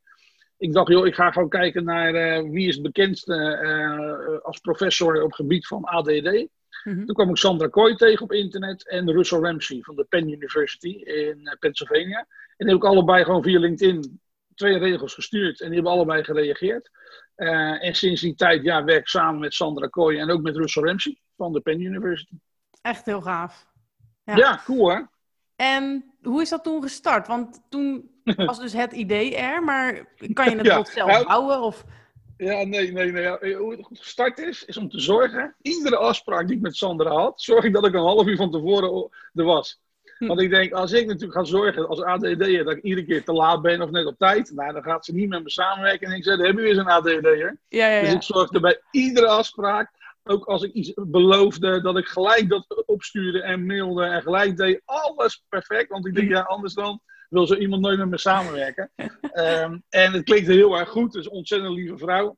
Ik 0.59 0.73
dacht, 0.73 0.89
joh, 0.89 1.07
ik 1.07 1.15
ga 1.15 1.31
gewoon 1.31 1.49
kijken 1.49 1.85
naar 1.85 2.13
wie 2.51 2.69
is 2.69 2.75
het 2.75 2.83
bekendste 2.83 4.41
als 4.43 4.59
professor 4.59 5.17
op 5.23 5.27
het 5.27 5.35
gebied 5.35 5.67
van 5.67 5.85
ADD. 5.85 6.47
Mhm. 6.85 7.05
Toen 7.05 7.15
kwam 7.15 7.29
ik 7.29 7.37
Sandra 7.37 7.69
Kooi 7.69 7.95
tegen 7.95 8.23
op 8.25 8.33
internet 8.33 8.89
en 8.89 9.13
Russell 9.13 9.39
Ramsey 9.41 9.79
van 9.81 9.97
de 9.97 10.05
Penn 10.05 10.29
University 10.29 10.89
in 10.89 11.47
eh, 11.47 11.59
Pennsylvania. 11.59 12.19
En 12.19 12.67
die 12.67 12.69
heb 12.69 12.77
ik 12.77 12.85
allebei 12.85 13.25
gewoon 13.25 13.43
via 13.43 13.59
LinkedIn 13.59 14.21
twee 14.55 14.79
regels 14.79 15.15
gestuurd 15.15 15.61
en 15.61 15.67
die 15.67 15.75
hebben 15.75 15.93
allebei 15.93 16.25
gereageerd. 16.25 16.91
Eh, 17.35 17.85
en 17.85 17.95
sinds 17.95 18.21
die 18.21 18.35
tijd 18.35 18.63
ja, 18.63 18.85
werk 18.85 19.01
ik 19.01 19.09
samen 19.09 19.41
met 19.41 19.55
Sandra 19.55 19.87
Kooi 19.87 20.19
en 20.19 20.31
ook 20.31 20.43
met 20.43 20.57
Russell 20.57 20.83
Ramsey 20.83 21.21
van 21.37 21.53
de 21.53 21.61
Penn 21.61 21.81
University. 21.81 22.35
Echt 22.83 23.07
heel 23.07 23.21
gaaf. 23.21 23.67
Ja. 24.25 24.37
Ja, 24.37 24.61
cool 24.65 24.91
hè? 24.91 25.01
En 25.57 26.05
hoe 26.23 26.43
is 26.43 26.49
dat 26.49 26.65
toen 26.65 26.83
gestart? 26.83 27.27
Want 27.27 27.61
toen 27.69 28.11
was 28.25 28.61
dus 28.61 28.73
het 28.73 28.93
idee 28.93 29.37
er, 29.37 29.63
maar 29.63 30.15
kan 30.33 30.51
je 30.51 30.57
het 30.57 30.67
Ja, 30.67 30.77
tot 30.77 30.89
zelf 30.89 31.11
nou- 31.11 31.27
bouwen? 31.27 31.61
Of... 31.61 31.85
Ja, 32.39 32.65
nee, 32.65 32.93
nee, 32.93 33.13
nee. 33.13 33.23
Ja, 33.23 33.57
Hoe 33.57 33.71
het 33.71 33.85
goed 33.85 33.99
gestart 33.99 34.39
is, 34.39 34.65
is 34.65 34.77
om 34.77 34.89
te 34.89 35.01
zorgen, 35.01 35.55
iedere 35.63 35.97
afspraak 35.97 36.47
die 36.47 36.57
ik 36.57 36.63
met 36.63 36.77
Sandra 36.77 37.11
had, 37.11 37.41
zorg 37.41 37.65
ik 37.65 37.73
dat 37.73 37.87
ik 37.87 37.95
een 37.95 38.01
half 38.01 38.27
uur 38.27 38.37
van 38.37 38.51
tevoren 38.51 39.11
er 39.35 39.45
was. 39.45 39.81
Hm. 40.19 40.27
Want 40.27 40.41
ik 40.41 40.51
denk, 40.51 40.73
als 40.73 40.93
ik 40.93 41.07
natuurlijk 41.07 41.39
ga 41.39 41.45
zorgen 41.45 41.89
als 41.89 42.03
ADD'er 42.03 42.65
dat 42.65 42.77
ik 42.77 42.83
iedere 42.83 43.07
keer 43.07 43.25
te 43.25 43.33
laat 43.33 43.63
ben 43.63 43.83
of 43.83 43.91
net 43.91 44.07
op 44.07 44.19
tijd, 44.19 44.53
nou, 44.55 44.73
dan 44.73 44.83
gaat 44.83 45.05
ze 45.05 45.15
niet 45.15 45.29
met 45.29 45.43
me 45.43 45.51
samenwerken. 45.51 46.09
En 46.09 46.17
ik 46.17 46.25
zeg, 46.25 46.37
dan 46.37 46.47
heb 46.47 46.57
je 46.57 46.63
weer 46.63 46.75
zo'n 46.75 46.87
ADD'er. 46.87 47.59
Ja, 47.69 47.89
ja, 47.89 48.01
Dus 48.01 48.13
ik 48.13 48.23
zorgde 48.23 48.61
bij 48.61 48.81
iedere 48.91 49.27
afspraak, 49.27 49.91
ook 50.25 50.45
als 50.45 50.63
ik 50.63 50.73
iets 50.73 50.93
beloofde, 50.95 51.81
dat 51.81 51.99
ik 51.99 52.07
gelijk 52.07 52.49
dat 52.49 52.83
opstuurde 52.87 53.43
en 53.43 53.67
mailde 53.67 54.05
en 54.05 54.23
gelijk 54.23 54.57
deed. 54.57 54.83
Alles 54.85 55.45
perfect, 55.49 55.89
want 55.89 56.07
ik 56.07 56.15
denk, 56.15 56.29
ja, 56.29 56.41
anders 56.41 56.75
dan 56.75 57.01
wil 57.29 57.47
zo 57.47 57.55
iemand 57.55 57.83
nooit 57.83 57.99
met 57.99 58.09
me 58.09 58.19
samenwerken. 58.19 58.91
Ehm, 59.33 59.79
en 59.89 60.13
het 60.13 60.25
klinkt 60.25 60.47
heel 60.47 60.79
erg 60.79 60.89
goed, 60.89 61.13
dus 61.13 61.25
een 61.27 61.33
ontzettend 61.33 61.75
lieve 61.75 61.99
vrouw. 61.99 62.37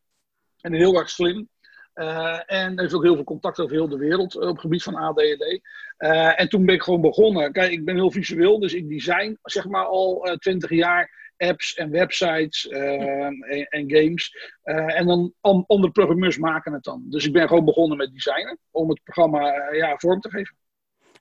En 0.61 0.73
heel 0.73 0.95
erg 0.95 1.11
slim. 1.11 1.49
Eh, 1.93 2.41
en 2.47 2.81
heeft 2.81 2.95
ook 2.95 3.03
heel 3.03 3.15
veel 3.15 3.25
contact 3.25 3.59
over 3.61 3.75
heel 3.75 3.89
de 3.89 3.97
wereld 3.99 4.35
eh, 4.35 4.41
op 4.49 4.53
het 4.53 4.61
gebied 4.61 4.83
van 4.83 4.95
ADHD. 4.95 5.61
Eh, 5.97 6.41
en 6.41 6.49
toen 6.49 6.65
ben 6.67 6.75
ik 6.75 6.83
gewoon 6.83 7.01
begonnen. 7.01 7.53
Kijk, 7.53 7.73
ik 7.73 7.85
ben 7.85 7.95
heel 7.95 8.11
visueel, 8.11 8.59
dus 8.59 8.75
ik 8.75 8.89
design 8.89 9.39
zeg 9.43 9.67
maar 9.67 9.85
al 9.85 10.37
twintig 10.39 10.71
jaar 10.71 11.19
apps 11.37 11.75
en 11.75 11.91
websites 11.91 12.69
eh, 12.69 13.25
en, 13.27 13.67
en 13.69 13.91
games. 13.91 14.53
Eh, 14.63 14.99
en 14.99 15.07
dan 15.07 15.33
an- 15.41 15.65
andere 15.67 15.93
programmeurs 15.93 16.39
maken 16.39 16.73
het 16.73 16.85
dan. 16.85 17.05
Dus 17.09 17.27
ik 17.27 17.33
ben 17.33 17.49
gewoon 17.49 17.65
begonnen 17.65 17.97
met 17.97 18.13
designen 18.13 18.59
om 18.71 18.89
het 18.89 19.03
programma 19.03 19.53
eh, 19.53 19.79
ja, 19.79 19.97
vorm 19.97 20.21
te 20.21 20.31
geven. 20.31 20.57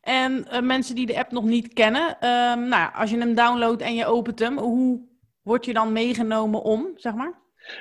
En 0.01 0.47
eh, 0.47 0.61
mensen 0.61 0.95
die 0.95 1.05
de 1.05 1.17
app 1.17 1.31
nog 1.31 1.43
niet 1.43 1.73
kennen, 1.73 2.17
ehm, 2.19 2.67
nou, 2.67 2.93
als 2.93 3.09
je 3.09 3.17
hem 3.17 3.35
downloadt 3.35 3.81
en 3.81 3.95
je 3.95 4.05
opent 4.05 4.39
hem, 4.39 4.57
hoe 4.57 5.01
word 5.41 5.65
je 5.65 5.73
dan 5.73 5.91
meegenomen 5.91 6.61
om, 6.61 6.91
zeg 6.95 7.13
maar? 7.13 7.33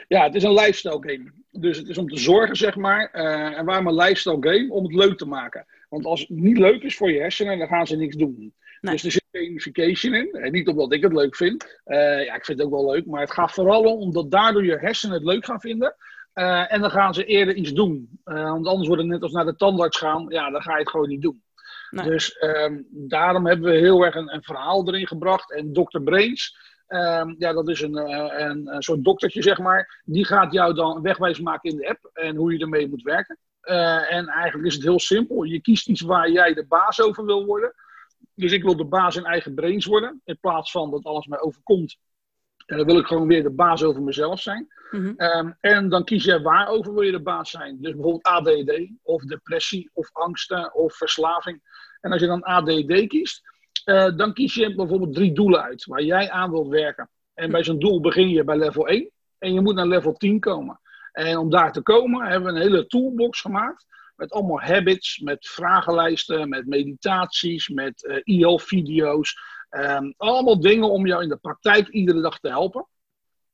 Ja, 0.08 0.22
het 0.22 0.34
is 0.34 0.42
een 0.42 0.54
lifestyle 0.54 0.98
game. 1.00 1.32
Dus 1.50 1.76
het 1.78 1.88
is 1.88 1.98
om 1.98 2.08
te 2.08 2.18
zorgen, 2.18 2.56
zeg 2.56 2.76
maar. 2.76 3.10
eh, 3.12 3.58
en 3.58 3.64
waarom 3.64 3.86
een 3.86 3.94
lifestyle 3.94 4.36
game? 4.40 4.72
Om 4.72 4.84
het 4.84 4.94
leuk 4.94 5.18
te 5.18 5.26
maken. 5.26 5.66
Want 5.88 6.04
als 6.04 6.20
het 6.20 6.28
niet 6.28 6.58
leuk 6.58 6.82
is 6.82 6.96
voor 6.96 7.10
je 7.10 7.20
hersenen, 7.20 7.58
dan 7.58 7.68
gaan 7.68 7.86
ze 7.86 7.96
niks 7.96 8.16
doen. 8.16 8.54
Nee. 8.80 8.92
Dus 8.92 9.04
er 9.04 9.10
zit 9.10 9.24
gamification 9.32 10.14
in. 10.14 10.32
En 10.32 10.52
niet 10.52 10.68
omdat 10.68 10.92
ik 10.92 11.02
het 11.02 11.12
leuk 11.12 11.36
vind. 11.36 11.80
Eh, 11.84 12.24
ja, 12.24 12.34
ik 12.34 12.44
vind 12.44 12.58
het 12.58 12.66
ook 12.66 12.74
wel 12.74 12.90
leuk. 12.90 13.06
Maar 13.06 13.20
het 13.20 13.32
gaat 13.32 13.52
vooral 13.52 13.82
om 13.82 14.00
omdat 14.00 14.30
daardoor 14.30 14.64
je 14.64 14.78
hersenen 14.78 15.14
het 15.16 15.24
leuk 15.24 15.44
gaan 15.44 15.60
vinden. 15.60 15.94
Eh, 16.32 16.72
en 16.72 16.80
dan 16.80 16.90
gaan 16.90 17.14
ze 17.14 17.24
eerder 17.24 17.54
iets 17.54 17.72
doen. 17.72 18.20
Eh, 18.24 18.50
want 18.50 18.66
anders 18.66 18.86
wordt 18.88 19.02
het 19.02 19.10
net 19.10 19.22
als 19.22 19.32
naar 19.32 19.44
de 19.44 19.56
tandarts 19.56 19.98
gaan. 19.98 20.26
Ja, 20.28 20.50
dan 20.50 20.62
ga 20.62 20.72
je 20.72 20.78
het 20.78 20.90
gewoon 20.90 21.08
niet 21.08 21.22
doen. 21.22 21.42
Dus 21.90 22.38
ehm, 22.38 22.82
daarom 22.88 23.46
hebben 23.46 23.70
we 23.70 23.78
heel 23.78 24.04
erg 24.04 24.14
een, 24.14 24.34
een 24.34 24.42
verhaal 24.42 24.88
erin 24.88 25.06
gebracht. 25.06 25.52
En 25.52 25.72
Dr. 25.72 26.00
Brains, 26.00 26.56
ehm, 26.86 27.34
ja, 27.38 27.52
dat 27.52 27.68
is 27.68 27.80
een, 27.80 27.96
eh, 27.96 28.46
een, 28.46 28.74
een 28.74 28.82
soort 28.82 29.04
doktertje, 29.04 29.42
zeg 29.42 29.58
maar. 29.58 30.02
Die 30.04 30.24
gaat 30.24 30.52
jou 30.52 30.74
dan 30.74 31.02
wegwijs 31.02 31.40
maken 31.40 31.70
in 31.70 31.76
de 31.76 31.88
app 31.88 32.10
en 32.12 32.36
hoe 32.36 32.52
je 32.52 32.58
ermee 32.58 32.88
moet 32.88 33.02
werken. 33.02 33.38
Eh, 33.60 34.12
en 34.12 34.26
eigenlijk 34.26 34.68
is 34.68 34.74
het 34.74 34.82
heel 34.82 35.00
simpel. 35.00 35.42
Je 35.42 35.60
kiest 35.60 35.88
iets 35.88 36.00
waar 36.00 36.30
jij 36.30 36.54
de 36.54 36.66
baas 36.66 37.00
over 37.00 37.24
wil 37.24 37.44
worden. 37.44 37.74
Dus 38.34 38.52
ik 38.52 38.62
wil 38.62 38.76
de 38.76 38.84
baas 38.84 39.16
in 39.16 39.24
eigen 39.24 39.54
brains 39.54 39.86
worden. 39.86 40.20
In 40.24 40.38
plaats 40.40 40.70
van 40.70 40.90
dat 40.90 41.04
alles 41.04 41.26
mij 41.26 41.40
overkomt. 41.40 41.96
En 42.68 42.76
dan 42.76 42.86
wil 42.86 42.98
ik 42.98 43.06
gewoon 43.06 43.26
weer 43.26 43.42
de 43.42 43.50
baas 43.50 43.82
over 43.82 44.02
mezelf 44.02 44.40
zijn. 44.40 44.68
Mhm. 44.90 45.12
Ehm, 45.16 45.50
en 45.60 45.88
dan 45.88 46.04
kies 46.04 46.24
je 46.24 46.42
waarover 46.42 46.94
wil 46.94 47.02
je 47.02 47.10
de 47.10 47.22
baas 47.22 47.50
zijn. 47.50 47.76
Dus 47.80 47.92
bijvoorbeeld 47.92 48.26
ADD, 48.26 48.90
of 49.02 49.22
depressie, 49.22 49.90
of 49.92 50.10
angsten, 50.12 50.74
of 50.74 50.96
verslaving. 50.96 51.62
En 52.00 52.12
als 52.12 52.20
je 52.20 52.26
dan 52.26 52.42
ADD 52.42 53.06
kiest, 53.06 53.42
eh, 53.84 54.16
dan 54.16 54.32
kies 54.32 54.54
je 54.54 54.74
bijvoorbeeld 54.74 55.14
drie 55.14 55.32
doelen 55.32 55.62
uit 55.62 55.84
waar 55.84 56.02
jij 56.02 56.30
aan 56.30 56.50
wilt 56.50 56.68
werken. 56.68 57.10
En 57.34 57.50
bij 57.50 57.64
zo'n 57.64 57.78
doel 57.78 58.00
begin 58.00 58.28
je 58.28 58.44
bij 58.44 58.56
level 58.56 58.88
1 58.88 59.10
en 59.38 59.52
je 59.52 59.60
moet 59.60 59.74
naar 59.74 59.86
level 59.86 60.12
10 60.12 60.40
komen. 60.40 60.80
En 61.12 61.36
om 61.36 61.50
daar 61.50 61.72
te 61.72 61.82
komen 61.82 62.26
hebben 62.26 62.52
we 62.52 62.58
een 62.58 62.66
hele 62.66 62.86
toolbox 62.86 63.40
gemaakt. 63.40 63.86
Met 64.16 64.32
allemaal 64.32 64.60
habits, 64.60 65.18
met 65.18 65.46
vragenlijsten, 65.46 66.48
met 66.48 66.66
meditaties, 66.66 67.68
met 67.68 68.06
eh 68.06 68.20
IL-video's. 68.24 69.38
Ehm, 69.68 70.12
allemaal 70.16 70.60
dingen 70.60 70.90
om 70.90 71.06
jou 71.06 71.22
in 71.22 71.28
de 71.28 71.36
praktijk 71.36 71.88
iedere 71.88 72.20
dag 72.20 72.38
te 72.38 72.48
helpen. 72.48 72.86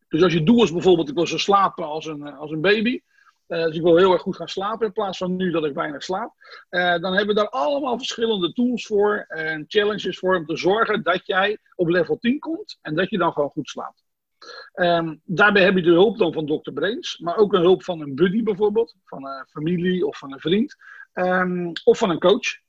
Dus 0.09 0.23
als 0.23 0.33
je 0.33 0.42
doel 0.42 0.62
is 0.62 0.73
bijvoorbeeld, 0.73 1.09
ik 1.09 1.14
wil 1.14 1.26
zo 1.26 1.38
slapen 1.38 1.85
als 1.85 2.06
een, 2.06 2.26
eh, 2.26 2.38
als 2.38 2.50
een 2.50 2.61
baby. 2.61 3.00
Uh, 3.49 3.64
dus 3.64 3.76
ik 3.76 3.83
wil 3.83 3.97
heel 3.97 4.12
erg 4.12 4.23
goed 4.23 4.37
gaan 4.37 4.49
slapen 4.49 4.87
in 4.87 4.92
plaats 4.92 5.18
van 5.18 5.37
nu 5.37 5.50
dat 5.50 5.64
ik 5.64 5.75
weinig 5.75 6.02
slaap. 6.02 6.33
Uh, 6.71 6.99
dan 6.99 7.12
hebben 7.12 7.35
we 7.35 7.40
daar 7.40 7.49
allemaal 7.49 7.99
verschillende 7.99 8.52
tools 8.52 8.87
voor 8.87 9.25
en 9.28 9.64
challenges 9.68 10.18
voor 10.18 10.37
om 10.37 10.47
te 10.47 10.56
zorgen 10.56 11.02
dat 11.02 11.26
jij 11.26 11.59
op 11.75 11.88
level 11.88 12.18
10 12.18 12.38
komt 12.38 12.78
en 12.83 12.94
dat 12.94 13.11
je 13.11 13.18
dan 13.18 13.33
gewoon 13.33 13.50
goed 13.50 13.68
slaapt. 13.68 14.04
Um, 14.75 15.21
daarbij 15.25 15.62
heb 15.62 15.75
je 15.75 15.83
de 15.83 15.90
hulp 15.90 16.18
dan 16.18 16.33
van 16.33 16.47
Dr. 16.47 16.73
Brains, 16.73 17.18
maar 17.18 17.37
ook 17.37 17.52
een 17.52 17.61
hulp 17.61 17.83
van 17.83 18.00
een 18.00 18.14
buddy 18.14 18.42
bijvoorbeeld, 18.42 18.94
van 19.04 19.26
een 19.26 19.47
familie 19.49 20.06
of 20.06 20.18
van 20.18 20.33
een 20.33 20.40
vriend, 20.40 20.76
um, 21.12 21.73
of 21.85 21.99
van 21.99 22.11
een 22.11 22.21
coach, 22.21 22.61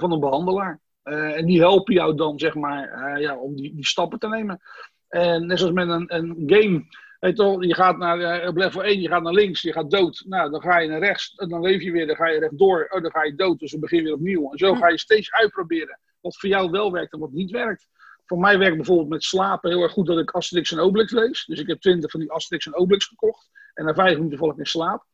van 0.00 0.12
een 0.12 0.20
behandelaar. 0.20 0.80
En 1.02 1.46
die 1.46 1.60
helpen 1.60 1.94
jou 1.94 2.14
dan, 2.14 2.38
zeg 2.38 2.54
maar, 2.54 3.20
ja, 3.20 3.36
om 3.36 3.56
die, 3.56 3.74
die 3.74 3.86
stappen 3.86 4.18
te 4.18 4.28
nemen. 4.28 4.60
En 5.08 5.46
net 5.46 5.58
zoals 5.58 5.74
met 5.74 5.88
een, 5.88 6.14
een 6.14 6.42
game 6.46 6.84
Weet 7.22 7.36
je, 7.36 7.66
je 7.66 7.74
gaat 7.74 7.96
naar, 7.96 8.42
uh, 8.42 8.48
op 8.48 8.56
level 8.56 8.82
1, 8.84 9.00
je 9.00 9.08
gaat 9.08 9.22
naar 9.22 9.32
links, 9.32 9.62
je 9.62 9.72
gaat 9.72 9.90
dood. 9.90 10.24
Nou, 10.26 10.50
dan 10.50 10.60
ga 10.60 10.78
je 10.78 10.88
naar 10.88 10.98
rechts, 10.98 11.34
en 11.34 11.48
dan 11.48 11.60
leef 11.60 11.82
je 11.82 11.90
weer, 11.90 12.06
dan 12.06 12.16
ga 12.16 12.28
je 12.28 12.38
rechtdoor, 12.38 12.86
oh, 12.90 13.02
dan 13.02 13.10
ga 13.10 13.24
je 13.24 13.34
dood. 13.34 13.58
Dus 13.58 13.70
dan 13.70 13.80
begin 13.80 13.98
je 13.98 14.04
weer 14.04 14.14
opnieuw. 14.14 14.50
En 14.50 14.58
zo 14.58 14.74
ga 14.74 14.88
je 14.88 14.98
steeds 14.98 15.32
uitproberen 15.32 15.98
wat 16.20 16.36
voor 16.38 16.48
jou 16.48 16.70
wel 16.70 16.92
werkt 16.92 17.12
en 17.12 17.18
wat 17.18 17.32
niet 17.32 17.50
werkt. 17.50 17.88
Voor 18.24 18.38
mij 18.38 18.58
werkt 18.58 18.76
bijvoorbeeld 18.76 19.08
met 19.08 19.22
slapen 19.22 19.70
heel 19.70 19.82
erg 19.82 19.92
goed 19.92 20.06
dat 20.06 20.18
ik 20.18 20.30
Asterix 20.30 20.72
en 20.72 20.78
Obelix 20.78 21.12
lees. 21.12 21.44
Dus 21.44 21.60
ik 21.60 21.66
heb 21.66 21.80
20 21.80 22.10
van 22.10 22.20
die 22.20 22.30
Asterix 22.30 22.66
en 22.66 22.74
Obelix 22.74 23.06
gekocht. 23.06 23.50
En 23.74 23.84
na 23.84 23.94
vijf 23.94 24.16
minuten 24.16 24.38
val 24.38 24.50
ik 24.50 24.56
in 24.56 24.66
slaap. 24.66 25.04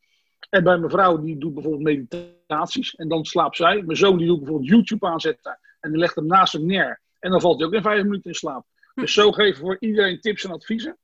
En 0.49 0.63
bij 0.63 0.77
mijn 0.77 0.91
vrouw, 0.91 1.17
die 1.17 1.37
doet 1.37 1.53
bijvoorbeeld 1.53 1.83
meditaties. 1.83 2.95
En 2.95 3.07
dan 3.07 3.25
slaapt 3.25 3.55
zij. 3.55 3.83
Mijn 3.83 3.97
zoon, 3.97 4.17
die 4.17 4.27
doet 4.27 4.39
bijvoorbeeld 4.39 4.69
YouTube 4.69 5.07
aanzetten. 5.07 5.59
En 5.79 5.89
die 5.89 5.99
legt 5.99 6.15
hem 6.15 6.25
naast 6.25 6.53
hem 6.53 6.65
neer. 6.65 7.01
En 7.19 7.31
dan 7.31 7.41
valt 7.41 7.57
hij 7.57 7.67
ook 7.67 7.73
in 7.73 7.81
vijf 7.81 8.03
minuten 8.03 8.29
in 8.29 8.35
slaap. 8.35 8.65
Dus 8.95 9.13
zo 9.13 9.31
geven 9.31 9.61
we 9.61 9.65
voor 9.65 9.77
iedereen 9.79 10.19
tips 10.19 10.43
en 10.43 10.51
adviezen. 10.51 10.97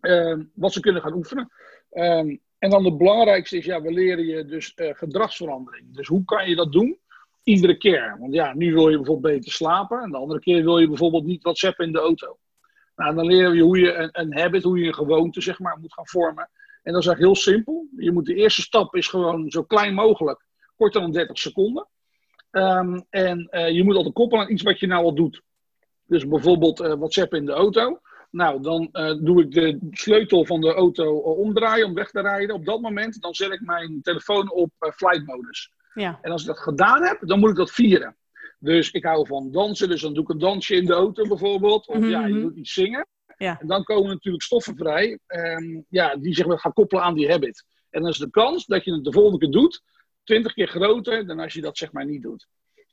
Ehm, 0.00 0.44
wat 0.54 0.72
ze 0.72 0.80
kunnen 0.80 1.02
gaan 1.02 1.12
oefenen. 1.12 1.48
Ehm, 1.90 2.36
en 2.58 2.70
dan 2.70 2.82
de 2.82 2.96
belangrijkste 2.96 3.56
is, 3.56 3.64
ja, 3.64 3.82
we 3.82 3.92
leren 3.92 4.26
je 4.26 4.44
dus 4.44 4.72
uh, 4.76 4.94
gedragsverandering. 4.94 5.94
Dus 5.94 6.06
hoe 6.06 6.24
kan 6.24 6.48
je 6.48 6.56
dat 6.56 6.72
doen? 6.72 6.98
Iedere 7.42 7.76
keer. 7.76 8.16
Want 8.20 8.34
ja, 8.34 8.54
nu 8.54 8.72
wil 8.74 8.88
je 8.88 8.96
bijvoorbeeld 8.96 9.34
beter 9.34 9.52
slapen. 9.52 10.02
En 10.02 10.10
de 10.10 10.16
andere 10.16 10.40
keer 10.40 10.62
wil 10.62 10.78
je 10.78 10.88
bijvoorbeeld 10.88 11.24
niet 11.24 11.42
WhatsApp 11.42 11.80
in 11.80 11.92
de 11.92 11.98
auto. 11.98 12.38
Nou, 12.96 13.14
dan 13.14 13.26
leren 13.26 13.50
we 13.50 13.56
je 13.56 13.62
hoe 13.62 13.78
je 13.78 13.92
een, 13.92 14.08
een 14.12 14.38
habit, 14.38 14.62
hoe 14.62 14.78
je 14.78 14.86
een 14.86 14.94
gewoonte, 14.94 15.40
zeg 15.40 15.58
maar, 15.58 15.78
moet 15.78 15.92
gaan 15.92 16.06
vormen. 16.06 16.50
En 16.82 16.92
dat 16.92 17.02
is 17.02 17.08
eigenlijk 17.08 17.18
heel 17.18 17.52
simpel. 17.52 17.86
Je 17.96 18.12
moet 18.12 18.26
de 18.26 18.34
eerste 18.34 18.62
stap 18.62 18.94
is 18.94 19.08
gewoon 19.08 19.50
zo 19.50 19.62
klein 19.62 19.94
mogelijk, 19.94 20.46
korter 20.76 21.00
dan 21.00 21.12
30 21.12 21.38
seconden. 21.38 21.86
Um, 22.58 23.04
en 23.10 23.48
uh, 23.50 23.70
je 23.70 23.84
moet 23.84 23.94
altijd 23.94 24.14
koppelen 24.14 24.44
aan 24.44 24.52
iets 24.52 24.62
wat 24.62 24.80
je 24.80 24.86
nou 24.86 25.04
al 25.04 25.14
doet. 25.14 25.42
Dus 26.04 26.28
bijvoorbeeld 26.28 26.80
uh, 26.80 26.94
WhatsApp 26.94 27.34
in 27.34 27.46
de 27.46 27.52
auto. 27.52 28.00
Nou, 28.30 28.62
dan 28.62 28.88
uh, 28.92 29.14
doe 29.20 29.42
ik 29.42 29.50
de 29.52 29.78
sleutel 29.90 30.44
van 30.44 30.60
de 30.60 30.74
auto 30.74 31.16
omdraaien 31.18 31.86
om 31.86 31.94
weg 31.94 32.10
te 32.10 32.20
rijden. 32.20 32.54
Op 32.54 32.64
dat 32.64 32.80
moment 32.80 33.20
dan 33.20 33.34
zet 33.34 33.52
ik 33.52 33.60
mijn 33.60 34.02
telefoon 34.02 34.52
op 34.52 34.70
flight 34.78 35.26
modus. 35.26 35.72
Ja. 35.94 36.18
En 36.22 36.30
als 36.30 36.40
ik 36.40 36.46
dat 36.46 36.58
gedaan 36.58 37.02
heb, 37.02 37.18
dan 37.20 37.38
moet 37.38 37.50
ik 37.50 37.56
dat 37.56 37.70
vieren. 37.70 38.16
Dus 38.58 38.90
ik 38.90 39.04
hou 39.04 39.26
van 39.26 39.50
dansen, 39.50 39.88
dus 39.88 40.00
dan 40.00 40.14
doe 40.14 40.22
ik 40.22 40.28
een 40.28 40.38
dansje 40.38 40.74
in 40.74 40.86
de 40.86 40.92
auto 40.92 41.28
bijvoorbeeld. 41.28 41.88
Of 41.88 42.08
ja, 42.08 42.26
je 42.26 42.40
doet 42.40 42.56
iets 42.56 42.72
zingen. 42.72 43.06
Ja. 43.36 43.58
En 43.60 43.66
dan 43.66 43.84
komen 43.84 44.08
natuurlijk 44.08 44.44
stoffen 44.44 44.76
vrij, 44.76 45.18
um, 45.26 45.84
ja, 45.88 46.16
die 46.16 46.34
zich 46.34 46.60
gaan 46.60 46.72
koppelen 46.72 47.04
aan 47.04 47.14
die 47.14 47.30
habit. 47.30 47.64
En 47.90 48.00
dan 48.00 48.10
is 48.10 48.18
de 48.18 48.30
kans 48.30 48.66
dat 48.66 48.84
je 48.84 48.92
het 48.92 49.04
de 49.04 49.12
volgende 49.12 49.38
keer 49.38 49.50
doet, 49.50 49.82
20 50.28 50.52
keer 50.52 50.68
groter 50.68 51.26
dan 51.26 51.40
als 51.40 51.52
je 51.52 51.60
dat 51.60 51.76
zeg 51.76 51.92
maar 51.92 52.04
niet 52.04 52.22
doet. 52.22 52.46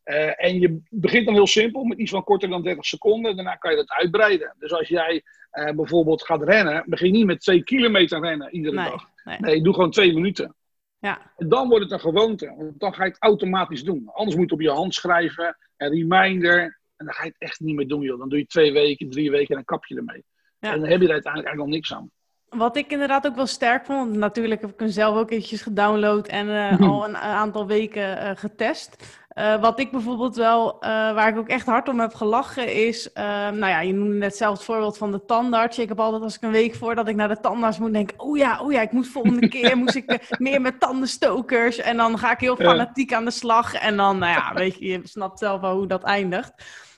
Uh, 0.06 0.44
en 0.44 0.60
je 0.60 0.82
begint 0.90 1.26
dan 1.26 1.34
heel 1.34 1.48
simpel, 1.48 1.84
met 1.84 1.98
iets 1.98 2.12
van 2.12 2.24
korter 2.24 2.50
dan 2.50 2.64
30 2.64 2.86
seconden. 2.86 3.36
Daarna 3.36 3.56
kan 3.56 3.72
je 3.72 3.78
dat 3.78 3.90
uitbreiden. 3.90 4.56
Dus 4.60 4.72
als 4.72 4.88
jij 4.88 5.24
uh, 5.52 5.72
bijvoorbeeld 5.72 6.24
gaat 6.24 6.44
rennen, 6.44 6.84
begin 6.86 7.12
niet 7.12 7.26
met 7.26 7.42
2 7.42 7.64
kilometer 7.64 8.22
rennen 8.22 8.56
iedere 8.56 8.76
nee, 8.76 8.90
dag. 8.90 9.10
Nee. 9.24 9.40
nee, 9.40 9.62
doe 9.62 9.74
gewoon 9.74 9.92
2 9.92 10.14
minuten. 10.14 10.56
Ja. 11.00 11.32
En 11.38 11.50
dan 11.50 11.68
wordt 11.68 11.84
het 11.84 11.94
een 11.94 12.00
gewoonte. 12.00 12.54
Want 12.58 12.80
dan 12.80 12.94
ga 12.94 13.04
je 13.04 13.10
het 13.10 13.22
automatisch 13.22 13.84
doen. 13.84 14.10
Anders 14.14 14.38
moet 14.38 14.50
je 14.50 14.56
op 14.56 14.62
je 14.62 14.70
hand 14.70 14.94
schrijven, 14.94 15.58
een 15.78 15.90
reminder. 15.90 16.80
En 16.96 17.06
dan 17.06 17.14
ga 17.14 17.24
je 17.24 17.30
het 17.30 17.42
echt 17.42 17.60
niet 17.60 17.76
meer 17.76 17.88
doen, 17.88 18.02
joh. 18.02 18.20
Dan 18.20 18.30
doe 18.30 18.40
je 18.40 18.46
twee 18.46 18.74
weken, 18.74 19.10
drie 19.10 19.32
weken 19.32 19.50
en 19.50 19.56
dan 19.56 19.66
kap 19.66 19.86
je 19.86 19.96
ermee. 19.96 20.24
Ja. 20.60 20.74
En 20.74 20.80
dan 20.80 20.90
heb 20.90 21.02
je 21.02 21.08
er 21.08 21.14
uiteindelijk 21.14 21.56
eigenlijk 21.56 21.60
al 21.60 21.68
niks 21.68 21.94
aan. 21.94 22.12
Wat 22.50 22.78
ik 22.78 22.92
inderdaad 22.92 23.28
ook 23.28 23.36
wel 23.36 23.48
sterk 23.48 23.86
vond, 23.86 24.14
natuurlijk 24.14 24.62
heb 24.62 24.70
ik 24.70 24.80
hem 24.80 24.90
zelf 24.90 25.18
ook 25.18 25.32
eventjes 25.32 25.62
gedownload 25.62 26.28
en 26.28 26.48
uh, 26.48 26.90
al 26.90 27.08
een 27.08 27.18
aantal 27.18 27.68
weken 27.68 28.24
uh, 28.24 28.30
getest. 28.36 28.96
Uh, 29.38 29.62
wat 29.62 29.80
ik 29.80 29.92
bijvoorbeeld 29.92 30.36
wel, 30.36 30.78
waar 30.80 31.28
ik 31.28 31.38
ook 31.38 31.48
echt 31.48 31.66
hard 31.66 31.90
om 31.90 32.00
heb 32.00 32.14
gelachen, 32.14 32.74
is, 32.74 33.10
uh, 33.14 33.24
nou 33.50 33.68
ja, 33.68 33.80
je 33.80 33.94
noemde 33.94 34.16
net 34.16 34.36
zelf 34.36 34.54
het 34.54 34.66
voorbeeld 34.66 34.98
van 34.98 35.12
de 35.12 35.26
tandarts. 35.26 35.80
Ik 35.80 35.90
heb 35.90 36.00
altijd 36.00 36.24
als 36.24 36.36
ik 36.36 36.42
een 36.42 36.52
week 36.52 36.76
voordat 36.76 37.08
ik 37.08 37.16
naar 37.16 37.28
de 37.28 37.40
tandarts 37.40 37.80
moet 37.80 37.94
denken, 37.94 38.20
oh 38.20 38.38
ja, 38.38 38.60
oh 38.62 38.72
ja, 38.72 38.82
ik 38.82 38.92
moet 38.92 39.08
volgende 39.08 39.48
keer 39.58 39.78
moest 39.78 39.96
ik 39.96 40.36
meer 40.38 40.62
met 40.62 40.80
tandenstokers. 40.80 41.78
En 41.78 41.98
dan 41.98 42.18
ga 42.18 42.32
ik 42.32 42.40
heel 42.40 42.56
fanatiek 42.56 43.14
aan 43.14 43.26
de 43.26 43.32
slag. 43.32 43.74
En 43.74 43.98
dan, 43.98 44.18
nou 44.18 44.32
ja, 44.32 44.54
weet 44.54 44.80
je, 44.80 44.88
je 44.88 45.00
snapt 45.04 45.40
zelf 45.40 45.62
wel 45.62 45.76
hoe 45.76 45.88
dat 45.88 46.04
eindigt. 46.04 46.54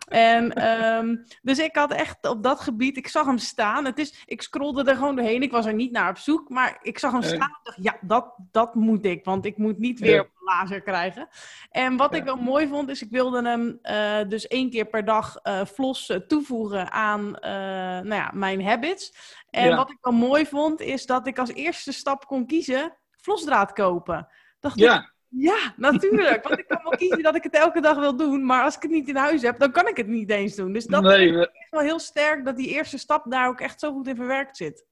En, 0.08 0.68
um, 0.68 1.26
dus 1.42 1.60
ik 1.60 1.76
had 1.76 1.92
echt 1.92 2.28
op 2.28 2.44
dat 2.44 2.60
gebied, 2.60 2.98
ik 2.98 3.08
zag 3.08 3.26
hem 3.26 3.38
staan. 3.38 3.86
Het 3.86 4.00
is, 4.00 4.24
ik 4.26 4.42
scrolde 4.42 4.84
er 4.84 4.96
gewoon 4.96 5.16
doorheen. 5.16 5.42
Ik 5.42 5.52
was 5.52 5.66
er 5.66 5.74
niet 5.74 5.92
naar 5.92 6.10
op 6.10 6.18
zoek, 6.18 6.50
maar 6.50 6.78
ik 6.82 7.00
zag 7.00 7.12
hem 7.12 7.22
staan. 7.22 7.58
Ik 7.60 7.60
dacht, 7.64 7.78
ja, 7.82 7.98
dat, 8.02 8.36
dat 8.52 8.76
moet 8.76 9.06
ik, 9.06 9.26
want 9.26 9.46
ik 9.46 9.58
moet 9.58 9.78
niet 9.78 10.00
weer 10.00 10.20
een 10.20 10.30
laser 10.40 10.82
krijgen. 10.82 11.28
En 11.70 11.98
wat 11.98 12.16
ik 12.16 12.24
wel 12.24 12.36
mooi 12.36 12.68
vond, 12.68 12.90
is 12.90 13.02
ik 13.02 13.12
wilde 13.12 13.44
hem 13.44 13.80
uh, 13.84 14.30
dus 14.30 14.48
één 14.48 14.70
keer 14.70 14.86
per 14.86 15.06
dag 15.06 15.36
uh, 15.44 15.66
vlos 15.66 16.10
uh, 16.10 16.18
toevoegen 16.18 16.92
aan 16.92 17.32
nou 17.32 18.16
ja, 18.16 18.32
mijn 18.34 18.66
habits. 18.66 19.14
En 19.50 19.76
wat 19.76 19.92
ik 19.92 19.98
wel 20.02 20.14
mooi 20.14 20.46
vond, 20.46 20.82
is 20.82 21.06
dat 21.06 21.28
ik 21.28 21.40
als 21.40 21.54
eerste 21.54 21.92
stap 21.92 22.26
kon 22.26 22.46
kiezen 22.46 22.98
vlosdraad 23.22 23.74
kopen. 23.74 24.28
Dacht 24.60 24.80
ja. 24.80 25.00
ik, 25.00 25.14
ja, 25.30 25.74
natuurlijk. 25.78 26.44
Want 26.48 26.60
ik 26.60 26.68
kan 26.68 26.80
wel 26.84 26.98
kiezen 26.98 27.24
dat 27.24 27.36
ik 27.36 27.44
het 27.44 27.56
elke 27.56 27.82
dag 27.82 27.98
wil 27.98 28.16
doen. 28.16 28.46
Maar 28.46 28.64
als 28.64 28.76
ik 28.76 28.82
het 28.82 28.92
niet 28.92 29.08
in 29.08 29.16
huis 29.16 29.42
heb, 29.42 29.60
dan 29.60 29.72
kan 29.72 29.88
ik 29.88 29.98
het 29.98 30.08
niet 30.08 30.30
eens 30.30 30.56
doen. 30.56 30.74
Dus 30.74 30.86
dat 30.86 31.04
nee, 31.04 31.30
is 31.30 31.68
wel 31.70 31.82
heel 31.82 32.00
sterk 32.00 32.46
dat 32.46 32.58
die 32.58 32.70
eerste 32.70 32.98
stap 32.98 33.32
daar 33.32 33.48
ook 33.48 33.60
echt 33.60 33.80
zo 33.80 33.94
goed 33.94 34.08
in 34.08 34.16
verwerkt 34.16 34.58
zit. 34.58 34.86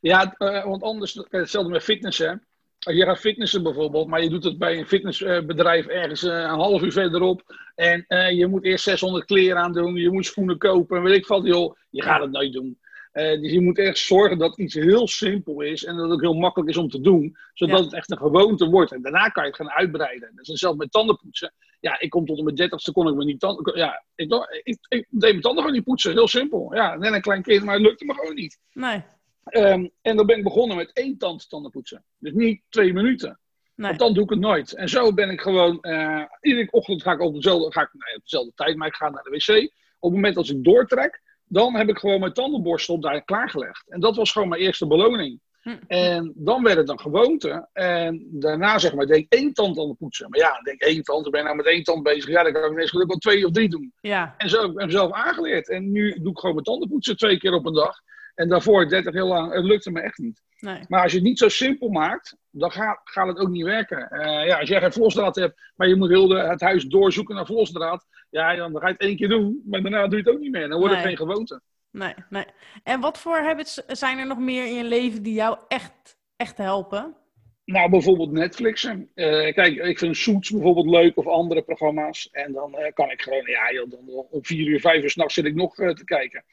Ja, 0.00 0.34
uh, 0.38 0.64
want 0.64 0.82
anders, 0.82 1.20
hetzelfde 1.30 1.70
met 1.70 1.82
fitnessen. 1.82 2.44
Als 2.80 2.96
je 2.96 3.04
gaat 3.04 3.18
fitnessen 3.18 3.62
bijvoorbeeld, 3.62 4.08
maar 4.08 4.22
je 4.22 4.28
doet 4.28 4.44
het 4.44 4.58
bij 4.58 4.78
een 4.78 4.86
fitnessbedrijf 4.86 5.86
ergens 5.86 6.22
uh, 6.22 6.32
een 6.32 6.48
half 6.48 6.82
uur 6.82 6.92
verderop. 6.92 7.42
En 7.74 8.04
je 8.36 8.46
moet 8.46 8.64
eerst 8.64 8.84
600 8.84 9.24
kleren 9.24 9.62
aandoen, 9.62 9.94
je 9.94 10.10
moet 10.10 10.26
schoenen 10.26 10.58
kopen. 10.58 11.02
Weet 11.02 11.16
ik 11.16 11.26
wat, 11.26 11.46
joh, 11.46 11.76
je 11.90 12.02
gaat 12.02 12.20
het 12.20 12.30
nooit 12.30 12.52
doen. 12.52 12.79
Uh, 13.12 13.40
dus 13.40 13.52
je 13.52 13.60
moet 13.60 13.78
echt 13.78 13.98
zorgen 13.98 14.38
dat 14.38 14.58
iets 14.58 14.74
heel 14.74 15.08
simpel 15.08 15.60
is 15.60 15.84
en 15.84 15.96
dat 15.96 16.04
het 16.04 16.12
ook 16.12 16.20
heel 16.20 16.34
makkelijk 16.34 16.70
is 16.70 16.76
om 16.76 16.88
te 16.88 17.00
doen, 17.00 17.36
zodat 17.54 17.84
het 17.84 17.92
echt 17.92 18.10
een 18.10 18.16
gewoonte 18.16 18.66
wordt. 18.66 18.92
En 18.92 19.02
daarna 19.02 19.28
kan 19.28 19.42
je 19.42 19.48
het 19.48 19.58
gaan 19.58 19.70
uitbreiden. 19.70 20.30
Dus 20.34 20.46
zelfs 20.46 20.78
met 20.78 20.92
tandenpoetsen. 20.92 21.54
Ja, 21.80 22.00
ik 22.00 22.10
kom 22.10 22.26
tot 22.26 22.38
en 22.38 22.44
met 22.44 22.56
30 22.56 22.92
kon 22.92 23.08
ik 23.08 23.14
me 23.14 23.24
niet 23.24 23.40
tanden. 23.40 23.78
Ja, 23.78 24.04
ik, 24.14 24.32
ik, 24.62 24.78
ik, 24.88 25.06
deed 25.08 25.20
mijn 25.20 25.40
tanden 25.40 25.60
gewoon 25.60 25.76
niet 25.76 25.84
poetsen. 25.84 26.12
Heel 26.12 26.28
simpel. 26.28 26.74
Ja, 26.74 26.96
net 26.96 27.12
een 27.12 27.20
klein 27.20 27.42
kind, 27.42 27.64
maar 27.64 27.74
het 27.74 27.82
lukte 27.82 28.04
me 28.04 28.14
gewoon 28.14 28.34
niet. 28.34 28.58
Nee. 28.72 29.02
Um, 29.50 29.90
en 30.02 30.16
dan 30.16 30.26
ben 30.26 30.36
ik 30.36 30.44
begonnen 30.44 30.76
met 30.76 30.92
één 30.92 31.18
tand 31.18 31.48
tandenpoetsen. 31.48 32.04
Dus 32.18 32.32
niet 32.32 32.62
twee 32.68 32.92
minuten. 32.92 33.38
Nee. 33.74 33.88
Want 33.88 33.98
dan 33.98 34.14
doe 34.14 34.24
ik 34.24 34.30
het 34.30 34.38
nooit. 34.38 34.72
En 34.72 34.88
zo 34.88 35.14
ben 35.14 35.30
ik 35.30 35.40
gewoon. 35.40 35.78
Uh, 35.82 36.22
iedere 36.40 36.70
ochtend 36.70 37.02
ga 37.02 37.12
ik 37.12 37.20
op 37.20 37.34
dezelfde, 37.34 37.72
ga 37.72 37.82
ik, 37.82 37.88
nee, 37.92 38.16
op 38.16 38.22
dezelfde 38.22 38.52
tijd, 38.54 38.76
maar 38.76 38.88
ik 38.88 38.94
ga 38.94 39.10
naar 39.10 39.22
de 39.22 39.30
wc. 39.30 39.72
Op 39.98 40.10
het 40.10 40.20
moment 40.20 40.36
als 40.36 40.50
ik 40.50 40.64
doortrek, 40.64 41.22
dan 41.52 41.76
heb 41.76 41.88
ik 41.88 41.98
gewoon 41.98 42.20
mijn 42.20 42.32
tandenborstel 42.32 43.00
daar 43.00 43.24
klaargelegd. 43.24 43.84
En 43.88 44.00
dat 44.00 44.16
was 44.16 44.32
gewoon 44.32 44.48
mijn 44.48 44.60
eerste 44.60 44.86
beloning. 44.86 45.40
Hm. 45.62 45.76
En 45.86 46.32
dan 46.34 46.62
werd 46.62 46.76
het 46.76 46.88
een 46.88 47.00
gewoonte. 47.00 47.68
En 47.72 48.26
daarna 48.30 48.78
zeg 48.78 48.94
maar, 48.94 49.06
denk 49.06 49.26
één 49.28 49.52
tand 49.52 49.78
aan 49.78 49.88
de 49.88 49.94
poetsen. 49.94 50.30
Maar 50.30 50.38
ja, 50.38 50.60
denk 50.62 50.80
één 50.80 51.02
tand, 51.02 51.26
ik 51.26 51.32
ben 51.32 51.44
nou 51.44 51.56
met 51.56 51.66
één 51.66 51.82
tand 51.82 52.02
bezig. 52.02 52.30
Ja, 52.30 52.42
dan 52.42 52.52
kan 52.52 52.64
ik 52.64 52.70
ineens 52.70 52.90
gelukkig 52.90 53.18
wel 53.22 53.32
twee 53.32 53.46
of 53.46 53.52
drie 53.52 53.68
doen. 53.68 53.92
Ja. 54.00 54.34
En 54.38 54.48
zo 54.48 54.60
heb 54.60 54.70
ik 54.70 54.76
mezelf 54.76 55.12
aangeleerd. 55.12 55.68
En 55.68 55.92
nu 55.92 56.18
doe 56.22 56.30
ik 56.30 56.38
gewoon 56.38 56.54
mijn 56.54 56.66
tanden 56.66 56.88
poetsen 56.88 57.16
twee 57.16 57.38
keer 57.38 57.52
op 57.52 57.66
een 57.66 57.74
dag. 57.74 58.00
En 58.40 58.48
daarvoor 58.48 58.88
30 58.88 59.14
heel 59.14 59.26
lang, 59.26 59.52
het 59.52 59.64
lukte 59.64 59.90
me 59.90 60.00
echt 60.00 60.18
niet. 60.18 60.42
Nee. 60.58 60.80
Maar 60.88 61.02
als 61.02 61.12
je 61.12 61.18
het 61.18 61.26
niet 61.26 61.38
zo 61.38 61.48
simpel 61.48 61.88
maakt, 61.88 62.36
dan 62.50 62.70
gaat, 62.70 63.00
gaat 63.04 63.26
het 63.26 63.38
ook 63.38 63.48
niet 63.48 63.64
werken. 63.64 64.08
Uh, 64.12 64.46
ja, 64.46 64.58
als 64.58 64.68
jij 64.68 64.80
geen 64.80 64.92
vlosdraad 64.92 65.36
hebt, 65.36 65.60
maar 65.76 65.88
je 65.88 65.96
moet 65.96 66.08
heel 66.08 66.28
de, 66.28 66.38
het 66.38 66.60
huis 66.60 66.84
doorzoeken 66.84 67.34
naar 67.34 67.46
vlosdraad. 67.46 68.06
Ja, 68.30 68.54
dan 68.54 68.78
ga 68.78 68.86
je 68.86 68.92
het 68.92 69.02
één 69.02 69.16
keer 69.16 69.28
doen, 69.28 69.62
maar 69.64 69.82
daarna 69.82 70.06
doe 70.06 70.18
je 70.18 70.24
het 70.24 70.34
ook 70.34 70.40
niet 70.40 70.50
meer. 70.50 70.68
Dan 70.68 70.78
wordt 70.78 70.94
het 70.94 71.04
geen 71.04 71.16
gewoonte. 71.16 71.60
Nee, 71.90 72.14
nee. 72.28 72.44
En 72.82 73.00
wat 73.00 73.18
voor 73.18 73.38
habits 73.38 73.74
zijn 73.86 74.18
er 74.18 74.26
nog 74.26 74.38
meer 74.38 74.66
in 74.66 74.74
je 74.74 74.84
leven 74.84 75.22
die 75.22 75.34
jou 75.34 75.58
echt, 75.68 76.18
echt 76.36 76.58
helpen? 76.58 77.16
Nou, 77.64 77.90
bijvoorbeeld 77.90 78.32
Netflixen. 78.32 79.10
Uh, 79.14 79.52
kijk, 79.52 79.76
ik 79.76 79.98
vind 79.98 80.16
Suits 80.16 80.50
bijvoorbeeld 80.50 80.90
leuk 80.90 81.16
of 81.16 81.26
andere 81.26 81.62
programma's. 81.62 82.28
En 82.30 82.52
dan 82.52 82.74
uh, 82.78 82.86
kan 82.94 83.10
ik 83.10 83.22
gewoon, 83.22 83.46
ja, 83.46 83.72
joh, 83.72 83.90
dan 83.90 84.26
om 84.30 84.44
vier 84.44 84.66
uur, 84.66 84.80
vijf 84.80 85.02
uur 85.02 85.10
s'nachts 85.10 85.34
zit 85.34 85.44
ik 85.44 85.54
nog 85.54 85.74
te 85.74 86.04
kijken. 86.04 86.44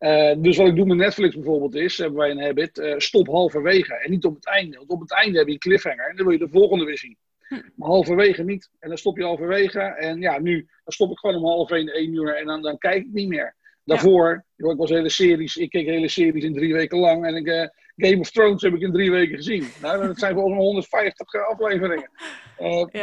Uh, 0.00 0.32
dus 0.38 0.56
wat 0.56 0.66
ik 0.66 0.76
doe 0.76 0.86
met 0.86 0.96
Netflix 0.96 1.34
bijvoorbeeld 1.34 1.74
is, 1.74 1.98
hebben 1.98 2.18
wij 2.18 2.30
een 2.30 2.42
habit, 2.42 2.78
uh, 2.78 2.94
stop 2.98 3.26
halverwege 3.26 3.94
en 3.94 4.10
niet 4.10 4.24
op 4.24 4.34
het 4.34 4.46
einde. 4.46 4.76
Want 4.76 4.90
op 4.90 5.00
het 5.00 5.12
einde 5.12 5.38
heb 5.38 5.46
je 5.46 5.52
een 5.52 5.58
cliffhanger 5.58 6.08
en 6.08 6.16
dan 6.16 6.26
wil 6.26 6.34
je 6.34 6.44
de 6.44 6.48
volgende 6.48 6.84
weer 6.84 6.98
zien. 6.98 7.16
Hm. 7.48 7.54
Maar 7.74 7.88
halverwege 7.88 8.42
niet. 8.42 8.70
En 8.78 8.88
dan 8.88 8.98
stop 8.98 9.16
je 9.16 9.24
halverwege 9.24 9.80
en 9.80 10.20
ja, 10.20 10.38
nu 10.38 10.68
dan 10.84 10.92
stop 10.92 11.10
ik 11.10 11.18
gewoon 11.18 11.36
om 11.36 11.44
half 11.44 11.70
één, 11.70 11.88
één 11.88 12.14
uur 12.14 12.34
en 12.34 12.46
dan, 12.46 12.62
dan 12.62 12.78
kijk 12.78 13.04
ik 13.04 13.12
niet 13.12 13.28
meer. 13.28 13.56
Daarvoor, 13.84 14.44
ja. 14.56 14.70
ik 14.70 14.76
was 14.76 14.90
hele 14.90 15.08
series, 15.08 15.56
ik 15.56 15.70
keek 15.70 15.86
hele 15.86 16.08
series 16.08 16.44
in 16.44 16.54
drie 16.54 16.72
weken 16.72 16.98
lang 16.98 17.26
en 17.26 17.34
ik 17.34 17.46
uh, 17.46 17.66
Game 17.96 18.20
of 18.20 18.30
Thrones 18.30 18.62
heb 18.62 18.74
ik 18.74 18.80
in 18.80 18.92
drie 18.92 19.10
weken 19.10 19.36
gezien. 19.36 19.66
Nou, 19.82 20.06
dat 20.06 20.18
zijn 20.18 20.34
volgens 20.34 20.54
mij 20.54 20.64
150 20.64 21.34
afleveringen. 21.34 22.10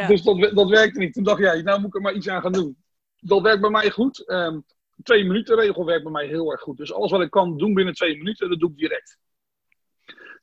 Dus 0.08 0.22
dat, 0.22 0.50
dat 0.54 0.68
werkte 0.68 0.98
niet. 0.98 1.12
Toen 1.12 1.24
dacht 1.24 1.40
jij, 1.40 1.62
nou 1.62 1.78
moet 1.78 1.88
ik 1.88 1.94
er 1.94 2.00
maar 2.00 2.14
iets 2.14 2.28
aan 2.28 2.42
gaan 2.42 2.52
doen. 2.52 2.76
Dat 3.16 3.42
werkt 3.42 3.60
bij 3.60 3.70
mij 3.70 3.90
goed. 3.90 4.30
Um, 4.30 4.64
twee 5.02 5.24
minuten 5.24 5.56
regel 5.56 5.84
werkt 5.84 6.02
bij 6.02 6.12
mij 6.12 6.26
heel 6.26 6.52
erg 6.52 6.60
goed. 6.60 6.76
Dus 6.76 6.92
alles 6.92 7.10
wat 7.10 7.20
ik 7.20 7.30
kan 7.30 7.58
doen 7.58 7.74
binnen 7.74 7.94
twee 7.94 8.16
minuten, 8.16 8.48
dat 8.48 8.58
doe 8.58 8.70
ik 8.70 8.76
direct. 8.76 9.18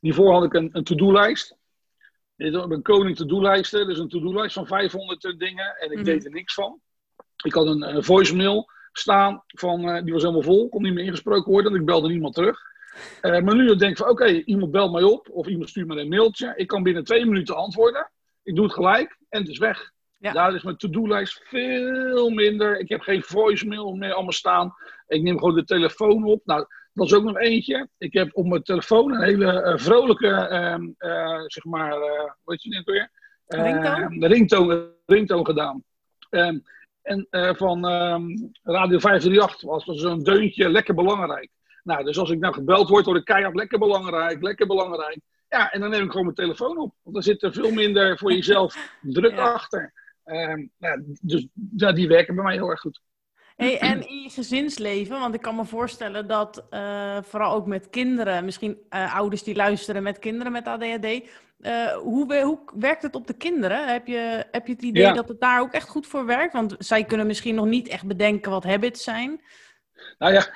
Hiervoor 0.00 0.32
had 0.32 0.44
ik 0.44 0.54
een, 0.54 0.68
een 0.72 0.84
to-do-lijst. 0.84 1.56
Een 2.36 2.82
koning 2.82 3.16
to-do-lijsten. 3.16 3.86
Dus 3.86 3.98
een 3.98 4.08
to-do-lijst 4.08 4.54
van 4.54 4.66
500 4.66 5.34
dingen. 5.38 5.76
En 5.76 5.90
ik 5.90 5.96
mhm. 5.96 6.04
deed 6.04 6.24
er 6.24 6.30
niks 6.30 6.54
van. 6.54 6.80
Ik 7.44 7.52
had 7.52 7.66
een, 7.66 7.96
een 7.96 8.04
voicemail 8.04 8.70
staan 8.92 9.42
van, 9.46 9.88
uh, 9.88 10.02
die 10.02 10.12
was 10.12 10.22
helemaal 10.22 10.42
vol. 10.42 10.68
Kon 10.68 10.82
niet 10.82 10.94
meer 10.94 11.04
ingesproken 11.04 11.52
worden. 11.52 11.72
En 11.72 11.78
ik 11.78 11.86
belde 11.86 12.08
niemand 12.08 12.34
terug. 12.34 12.60
Uh, 13.22 13.40
maar 13.40 13.54
nu 13.54 13.76
denk 13.76 13.90
ik 13.90 13.96
van, 13.96 14.08
oké, 14.08 14.26
iemand 14.26 14.70
belt 14.70 14.92
mij 14.92 15.02
op. 15.02 15.28
Of 15.30 15.46
iemand 15.46 15.68
stuurt 15.68 15.86
me 15.86 16.00
een 16.00 16.08
mailtje. 16.08 16.52
Ik 16.56 16.66
kan 16.66 16.82
binnen 16.82 17.04
twee 17.04 17.26
minuten 17.26 17.56
antwoorden. 17.56 18.10
Ik 18.42 18.54
doe 18.54 18.64
het 18.64 18.74
gelijk. 18.74 19.18
En 19.28 19.40
het 19.40 19.50
is 19.50 19.58
weg. 19.58 19.92
Ja. 20.22 20.32
Daar 20.32 20.54
is 20.54 20.62
mijn 20.62 20.76
to-do-lijst 20.76 21.40
veel 21.44 22.30
minder. 22.30 22.78
Ik 22.78 22.88
heb 22.88 23.00
geen 23.00 23.22
voicemail 23.22 23.94
meer 23.94 24.12
allemaal 24.12 24.32
staan. 24.32 24.74
Ik 25.06 25.22
neem 25.22 25.38
gewoon 25.38 25.54
de 25.54 25.64
telefoon 25.64 26.24
op. 26.24 26.40
Nou, 26.44 26.66
dat 26.92 27.06
is 27.06 27.14
ook 27.14 27.24
nog 27.24 27.38
eentje. 27.38 27.88
Ik 27.98 28.12
heb 28.12 28.30
op 28.32 28.46
mijn 28.46 28.62
telefoon 28.62 29.12
een 29.12 29.22
hele 29.22 29.62
uh, 29.62 29.76
vrolijke, 29.76 30.26
uh, 30.98 31.40
zeg 31.46 31.64
maar, 31.64 31.94
wat 32.44 32.62
je 32.62 32.68
net 32.68 32.84
weer? 32.84 33.10
ringtoon? 33.46 34.26
ringtoon, 34.26 34.88
ringtoon 35.06 35.46
gedaan. 35.46 35.84
Ehm, 36.30 36.58
en 37.02 37.26
van 37.56 37.86
ehm, 37.86 38.24
Radio 38.62 38.98
538 38.98 39.62
was 39.62 39.88
er 39.88 39.98
zo'n 39.98 40.22
deuntje 40.22 40.68
lekker 40.68 40.94
belangrijk. 40.94 41.50
Nou, 41.82 42.04
dus 42.04 42.18
als 42.18 42.30
ik 42.30 42.38
nou 42.38 42.54
gebeld 42.54 42.88
word, 42.88 43.04
word 43.04 43.18
ik 43.18 43.24
keihard 43.24 43.54
lekker 43.54 43.78
belangrijk, 43.78 44.42
lekker 44.42 44.66
belangrijk. 44.66 45.20
Ja, 45.48 45.72
en 45.72 45.80
dan 45.80 45.90
neem 45.90 46.04
ik 46.04 46.10
gewoon 46.10 46.24
mijn 46.24 46.36
telefoon 46.36 46.78
op. 46.78 46.94
Want 47.02 47.14
dan 47.14 47.24
zit 47.24 47.42
er 47.42 47.52
veel 47.52 47.72
minder 47.72 48.18
voor 48.18 48.32
jezelf 48.32 48.94
druk 49.16 49.38
achter. 49.38 49.92
Um, 50.24 50.70
nou, 50.78 51.02
dus 51.20 51.46
ja, 51.76 51.92
die 51.92 52.08
werken 52.08 52.34
bij 52.34 52.44
mij 52.44 52.54
heel 52.54 52.70
erg 52.70 52.80
goed. 52.80 53.00
Hey, 53.56 53.78
en 53.78 54.08
in 54.08 54.22
je 54.22 54.30
gezinsleven, 54.30 55.20
want 55.20 55.34
ik 55.34 55.40
kan 55.40 55.56
me 55.56 55.64
voorstellen 55.64 56.26
dat 56.26 56.66
uh, 56.70 57.18
vooral 57.22 57.54
ook 57.54 57.66
met 57.66 57.90
kinderen, 57.90 58.44
misschien 58.44 58.78
uh, 58.90 59.14
ouders 59.14 59.42
die 59.42 59.54
luisteren 59.54 60.02
met 60.02 60.18
kinderen 60.18 60.52
met 60.52 60.66
ADHD, 60.66 61.06
uh, 61.60 61.92
hoe, 61.92 62.42
hoe, 62.42 62.58
werkt 62.74 63.02
het 63.02 63.14
op 63.14 63.26
de 63.26 63.36
kinderen? 63.36 63.92
Heb 63.92 64.06
je, 64.06 64.46
heb 64.50 64.66
je 64.66 64.72
het 64.72 64.82
idee 64.82 65.02
ja. 65.02 65.12
dat 65.12 65.28
het 65.28 65.40
daar 65.40 65.60
ook 65.60 65.72
echt 65.72 65.88
goed 65.88 66.06
voor 66.06 66.26
werkt? 66.26 66.52
Want 66.52 66.74
zij 66.78 67.04
kunnen 67.04 67.26
misschien 67.26 67.54
nog 67.54 67.66
niet 67.66 67.88
echt 67.88 68.06
bedenken 68.06 68.50
wat 68.50 68.64
habits 68.64 69.04
zijn. 69.04 69.40
Nou 70.18 70.32
ja, 70.32 70.46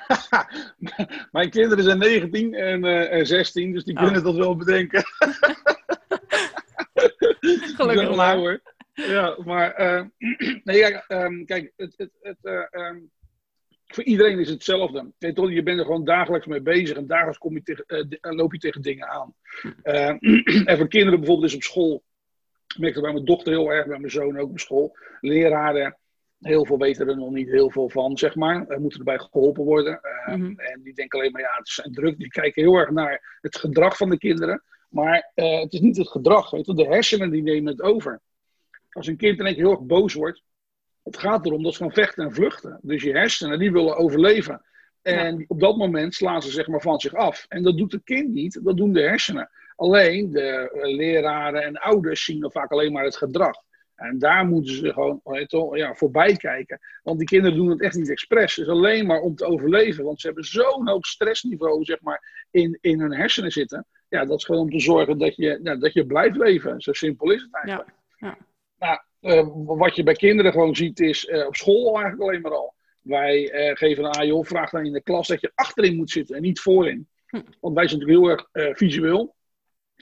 mijn 1.31 1.49
kinderen 1.49 1.83
zijn 1.83 1.97
19 1.97 2.53
en, 2.53 2.83
en 3.09 3.25
16, 3.25 3.71
dus 3.71 3.83
die 3.83 3.95
oh. 3.95 4.03
kunnen 4.03 4.23
dat 4.23 4.35
wel 4.35 4.55
bedenken. 4.55 5.03
Gelukkig 7.77 8.15
maar. 8.15 8.35
Hoor. 8.35 8.61
Ja, 9.05 9.37
maar 9.45 9.81
uh, 9.81 10.03
nee, 10.63 10.77
ja, 10.77 11.05
um, 11.07 11.45
kijk, 11.45 11.73
het, 11.75 11.93
het, 11.97 12.11
het, 12.21 12.37
uh, 12.41 12.63
um, 12.71 13.11
voor 13.85 14.03
iedereen 14.03 14.39
is 14.39 14.49
hetzelfde. 14.49 15.11
Je 15.17 15.63
bent 15.63 15.79
er 15.79 15.85
gewoon 15.85 16.05
dagelijks 16.05 16.45
mee 16.45 16.61
bezig 16.61 16.97
en 16.97 17.07
dagelijks 17.07 17.37
kom 17.37 17.53
je 17.53 17.63
tegen, 17.63 17.85
uh, 17.87 18.31
loop 18.35 18.53
je 18.53 18.59
tegen 18.59 18.81
dingen 18.81 19.07
aan. 19.07 19.33
en 20.65 20.77
voor 20.77 20.87
kinderen 20.87 21.19
bijvoorbeeld 21.19 21.49
is 21.49 21.55
op 21.55 21.63
school, 21.63 22.03
ik 22.67 22.77
merk 22.77 22.93
dat 22.93 23.03
bij 23.03 23.13
mijn 23.13 23.25
dochter 23.25 23.53
heel 23.53 23.71
erg, 23.71 23.87
bij 23.87 23.99
mijn 23.99 24.11
zoon 24.11 24.39
ook 24.39 24.49
op 24.49 24.59
school, 24.59 24.97
leraren, 25.21 25.97
heel 26.39 26.65
veel 26.65 26.77
weten 26.77 27.07
er 27.07 27.17
nog 27.17 27.31
niet 27.31 27.49
heel 27.49 27.71
veel 27.71 27.89
van, 27.89 28.17
zeg 28.17 28.35
maar. 28.35 28.67
Er 28.67 28.81
moeten 28.81 28.99
erbij 28.99 29.19
geholpen 29.19 29.63
worden. 29.63 29.99
Mm-hmm. 30.25 30.59
En 30.59 30.81
die 30.83 30.93
denken 30.93 31.19
alleen 31.19 31.31
maar, 31.31 31.41
ja, 31.41 31.55
het 31.57 31.67
is 31.67 31.87
druk. 31.91 32.17
Die 32.17 32.27
kijken 32.27 32.63
heel 32.63 32.75
erg 32.75 32.89
naar 32.89 33.37
het 33.41 33.57
gedrag 33.57 33.97
van 33.97 34.09
de 34.09 34.17
kinderen. 34.17 34.63
Maar 34.89 35.31
het 35.33 35.73
is 35.73 35.79
niet 35.79 35.97
het 35.97 36.09
gedrag, 36.09 36.49
weet 36.49 36.65
je, 36.65 36.73
de 36.73 36.85
hersenen 36.85 37.29
die 37.29 37.41
nemen 37.41 37.71
het 37.71 37.81
over. 37.81 38.21
Als 38.97 39.07
een 39.07 39.17
kind 39.17 39.39
in 39.39 39.45
één 39.45 39.55
heel 39.55 39.71
erg 39.71 39.81
boos 39.81 40.13
wordt, 40.13 40.43
het 41.03 41.17
gaat 41.17 41.45
erom 41.45 41.63
dat 41.63 41.73
ze 41.73 41.83
gaan 41.83 41.91
vechten 41.91 42.23
en 42.23 42.33
vluchten. 42.33 42.79
Dus 42.81 43.03
je 43.03 43.11
hersenen, 43.11 43.59
die 43.59 43.71
willen 43.71 43.97
overleven. 43.97 44.61
En 45.01 45.45
op 45.47 45.59
dat 45.59 45.77
moment 45.77 46.15
slaan 46.15 46.41
ze 46.41 46.51
zeg 46.51 46.67
maar 46.67 46.81
van 46.81 46.99
zich 46.99 47.13
af. 47.13 47.45
En 47.49 47.63
dat 47.63 47.77
doet 47.77 47.91
het 47.91 48.03
kind 48.03 48.33
niet, 48.33 48.59
dat 48.63 48.77
doen 48.77 48.93
de 48.93 49.01
hersenen. 49.01 49.49
Alleen 49.75 50.31
de 50.31 50.41
eh, 50.41 50.95
leraren 50.95 51.63
en 51.63 51.77
ouders 51.77 52.23
zien 52.23 52.39
dan 52.39 52.51
vaak 52.51 52.71
alleen 52.71 52.91
maar 52.91 53.03
het 53.03 53.17
gedrag. 53.17 53.55
En 53.95 54.19
daar 54.19 54.45
moeten 54.45 54.73
ze 54.73 54.93
gewoon 54.93 55.21
ja, 55.71 55.95
voorbij 55.95 56.35
kijken. 56.35 56.79
Want 57.03 57.17
die 57.17 57.27
kinderen 57.27 57.57
doen 57.57 57.69
het 57.69 57.81
echt 57.81 57.95
niet 57.95 58.09
expres. 58.09 58.55
Het 58.55 58.65
is 58.65 58.71
alleen 58.71 59.05
maar 59.05 59.19
om 59.19 59.35
te 59.35 59.45
overleven. 59.45 60.03
Want 60.03 60.19
ze 60.19 60.27
hebben 60.27 60.45
zo'n 60.45 60.87
hoog 60.87 61.05
stressniveau 61.05 61.83
zeg 61.83 62.01
maar, 62.01 62.47
in, 62.51 62.77
in 62.81 62.99
hun 62.99 63.13
hersenen 63.13 63.51
zitten. 63.51 63.85
Ja, 64.09 64.25
dat 64.25 64.37
is 64.37 64.45
gewoon 64.45 64.61
om 64.61 64.69
te 64.69 64.79
zorgen 64.79 65.17
dat 65.17 65.35
je, 65.35 65.77
dat 65.79 65.93
je 65.93 66.05
blijft 66.05 66.37
leven. 66.37 66.81
Zo 66.81 66.93
simpel 66.93 67.31
is 67.31 67.41
het 67.41 67.53
eigenlijk. 67.53 67.89
Ja. 67.89 67.96
Nou, 68.77 68.99
uh, 69.21 69.47
wat 69.77 69.95
je 69.95 70.03
bij 70.03 70.13
kinderen 70.13 70.51
gewoon 70.51 70.75
ziet 70.75 70.99
is 70.99 71.25
uh, 71.25 71.45
op 71.45 71.55
school 71.55 71.85
eigenlijk 71.85 72.21
alleen 72.21 72.41
maar 72.41 72.55
al. 72.55 72.73
Wij 73.01 73.69
uh, 73.69 73.75
geven 73.75 74.03
een 74.03 74.11
AJO, 74.11 74.43
vraag 74.43 74.69
dan 74.69 74.85
in 74.85 74.93
de 74.93 75.03
klas 75.03 75.27
dat 75.27 75.41
je 75.41 75.51
achterin 75.55 75.95
moet 75.95 76.11
zitten 76.11 76.35
en 76.35 76.41
niet 76.41 76.59
voorin. 76.59 77.07
Hm. 77.27 77.41
Want 77.59 77.75
wij 77.75 77.87
zijn 77.87 77.99
natuurlijk 77.99 78.51
heel 78.53 78.63
erg 78.63 78.77
visueel. 78.77 79.35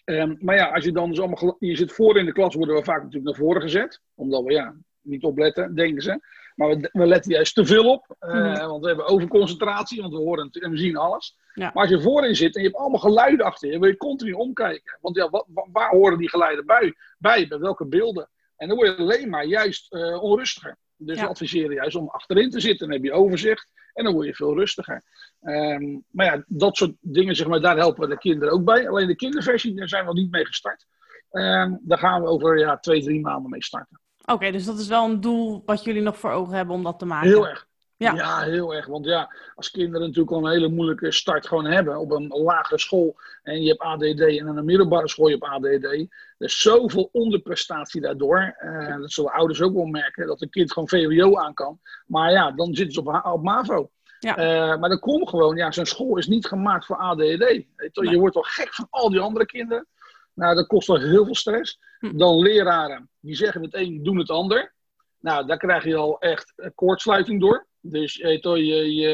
Um, 0.06 0.38
maar 0.40 0.56
ja, 0.56 0.66
als 0.66 0.84
je 0.84 0.92
dan 0.92 1.10
dus 1.10 1.20
allemaal, 1.20 1.56
je 1.60 1.76
zit 1.76 1.92
voor 1.92 2.18
in 2.18 2.26
de 2.26 2.32
klas, 2.32 2.56
worden 2.56 2.76
we 2.76 2.84
vaak 2.84 3.04
natuurlijk 3.04 3.26
naar 3.26 3.48
voren 3.48 3.62
gezet. 3.62 4.02
Omdat 4.16 4.44
we 4.44 4.52
ja, 4.52 4.76
niet 5.02 5.24
opletten, 5.24 5.76
denken 5.76 6.02
ze. 6.02 6.20
Maar 6.56 6.70
we, 6.70 6.90
we 6.92 7.06
letten 7.06 7.32
juist 7.32 7.56
te 7.56 7.66
veel 7.66 7.92
op. 7.92 8.16
Uh, 8.20 8.68
Want 8.68 8.82
we 8.82 8.88
hebben 8.88 9.08
overconcentratie, 9.08 10.02
want 10.02 10.14
we 10.14 10.20
horen 10.20 10.50
en 10.52 10.72
we 10.72 10.78
zien 10.78 10.98
alles. 10.98 11.38
Ja. 11.54 11.72
Maar 11.74 11.84
als 11.84 11.90
je 11.90 12.02
voorin 12.02 12.36
zit 12.36 12.56
en 12.56 12.62
je 12.62 12.68
hebt 12.68 12.80
allemaal 12.80 13.00
geluiden 13.00 13.46
achter 13.46 13.72
je, 13.72 13.80
wil 13.80 13.90
je 13.90 13.98
continu 13.98 14.32
omkijken. 14.32 14.98
Want 15.02 15.16
ja, 15.16 15.30
wat, 15.30 15.46
waar 15.72 15.90
horen 15.90 16.18
die 16.18 16.30
geluiden 16.30 16.66
bij? 16.66 16.94
Bij, 17.18 17.48
bij 17.48 17.60
welke 17.60 17.86
beelden? 17.86 18.30
En 18.58 18.68
dan 18.68 18.78
word 18.78 18.90
je 18.90 19.04
alleen 19.04 19.30
maar 19.30 19.46
juist 19.46 19.94
uh, 19.94 20.24
onrustiger. 20.24 20.78
Dus 20.98 21.20
we 21.20 21.28
adviseren 21.28 21.76
juist 21.76 21.96
om 21.96 22.10
achterin 22.10 22.50
te 22.50 22.60
zitten. 22.60 22.88
Dan 22.88 22.96
heb 22.96 23.06
je 23.06 23.14
overzicht 23.14 23.70
en 23.94 24.04
dan 24.04 24.14
word 24.14 24.28
je 24.28 24.36
veel 24.36 24.56
rustiger. 24.56 25.04
Um, 25.42 26.04
maar 26.10 26.26
ja, 26.26 26.44
dat 26.48 26.78
soort 26.78 26.94
dingen, 27.00 27.36
zeg 27.36 27.48
maar, 27.48 27.62
daar 27.62 27.78
helpen 27.78 28.10
de 28.10 28.18
kinderen 28.18 28.54
ook 28.54 28.64
bij. 28.64 28.90
Alleen 28.90 29.08
de 29.08 29.16
kinderversie, 29.16 29.76
daar 29.76 29.90
zijn 29.90 30.02
we 30.02 30.08
nog 30.08 30.22
niet 30.22 30.32
mee 30.32 30.46
gestart. 30.46 30.86
Um, 31.32 31.80
daar 31.82 31.98
gaan 31.98 32.22
we 32.22 32.28
over 32.28 32.60
ja, 32.60 32.78
twee, 32.78 33.04
drie 33.04 33.22
maanden 33.22 33.50
mee 33.50 33.64
starten. 33.64 34.00
Oké, 34.26 34.52
dus 34.52 34.66
dat 34.66 34.80
is 34.80 34.88
wel 34.88 35.06
een 35.06 35.22
doel 35.22 35.64
wat 35.66 35.84
jullie 35.84 36.02
nog 36.02 36.18
voor 36.18 36.32
ogen 36.32 36.56
hebben 36.56 36.76
om 36.76 36.84
dat 36.84 37.00
te 37.00 37.06
maken. 37.06 37.30
Heel 37.30 37.48
erg. 37.48 37.68
Ja. 37.98 38.14
ja, 38.14 38.42
heel 38.42 38.74
erg. 38.74 38.86
Want 38.86 39.06
ja, 39.06 39.36
als 39.56 39.72
kinderen 39.72 40.08
natuurlijk 40.08 40.36
al 40.36 40.46
een 40.46 40.52
hele 40.52 40.68
moeilijke 40.68 41.12
start 41.12 41.48
gewoon 41.48 41.66
hebben 41.66 41.98
op 41.98 42.12
een 42.12 42.28
lagere 42.28 42.80
school 42.80 43.16
en 43.44 43.64
je 43.64 43.70
hebt 43.70 43.82
ADD 43.82 44.20
en 44.20 44.48
aan 44.48 44.58
een 44.58 44.66
middelbare 44.66 45.10
school 45.10 45.28
je 45.28 45.38
hebt 45.40 45.54
ADD. 45.54 45.84
Er 45.84 46.08
is 46.38 46.62
zoveel 46.62 47.10
onderprestatie 47.12 48.02
daardoor. 48.02 48.56
Uh, 48.64 48.98
dat 48.98 49.12
zullen 49.12 49.32
ouders 49.32 49.62
ook 49.62 49.74
wel 49.74 49.86
merken, 49.86 50.28
dat 50.28 50.42
een 50.42 50.50
kind 50.50 50.72
gewoon 50.74 50.90
VWO 50.90 51.38
aan 51.38 51.54
kan. 51.54 51.80
Maar 52.06 52.32
ja, 52.32 52.52
dan 52.52 52.74
zitten 52.74 52.94
ze 52.94 53.00
op, 53.00 53.26
op 53.26 53.44
MAVO. 53.44 53.90
Ja. 54.20 54.38
Uh, 54.38 54.80
maar 54.80 54.90
dan 54.90 55.00
komt 55.00 55.30
gewoon, 55.30 55.56
ja, 55.56 55.72
zo'n 55.72 55.86
school 55.86 56.18
is 56.18 56.28
niet 56.28 56.46
gemaakt 56.46 56.86
voor 56.86 56.98
ADD. 56.98 57.22
Je 57.22 57.66
nee. 57.94 58.20
wordt 58.20 58.36
al 58.36 58.42
gek 58.42 58.74
van 58.74 58.88
al 58.90 59.10
die 59.10 59.20
andere 59.20 59.46
kinderen. 59.46 59.88
Nou, 60.34 60.56
dat 60.56 60.68
kost 60.68 60.88
wel 60.88 61.00
heel 61.00 61.26
veel 61.26 61.36
stress. 61.36 61.80
Hm. 62.00 62.18
Dan 62.18 62.38
leraren, 62.38 63.10
die 63.20 63.36
zeggen 63.36 63.62
het 63.62 63.74
een, 63.74 64.04
doen 64.04 64.18
het 64.18 64.30
ander. 64.30 64.74
Nou, 65.20 65.46
daar 65.46 65.58
krijg 65.58 65.84
je 65.84 65.96
al 65.96 66.20
echt 66.20 66.54
koortsluiting 66.76 67.40
door. 67.40 67.68
Dus 67.92 68.14
je, 68.14 68.40
je, 68.42 68.96
je, 68.96 69.12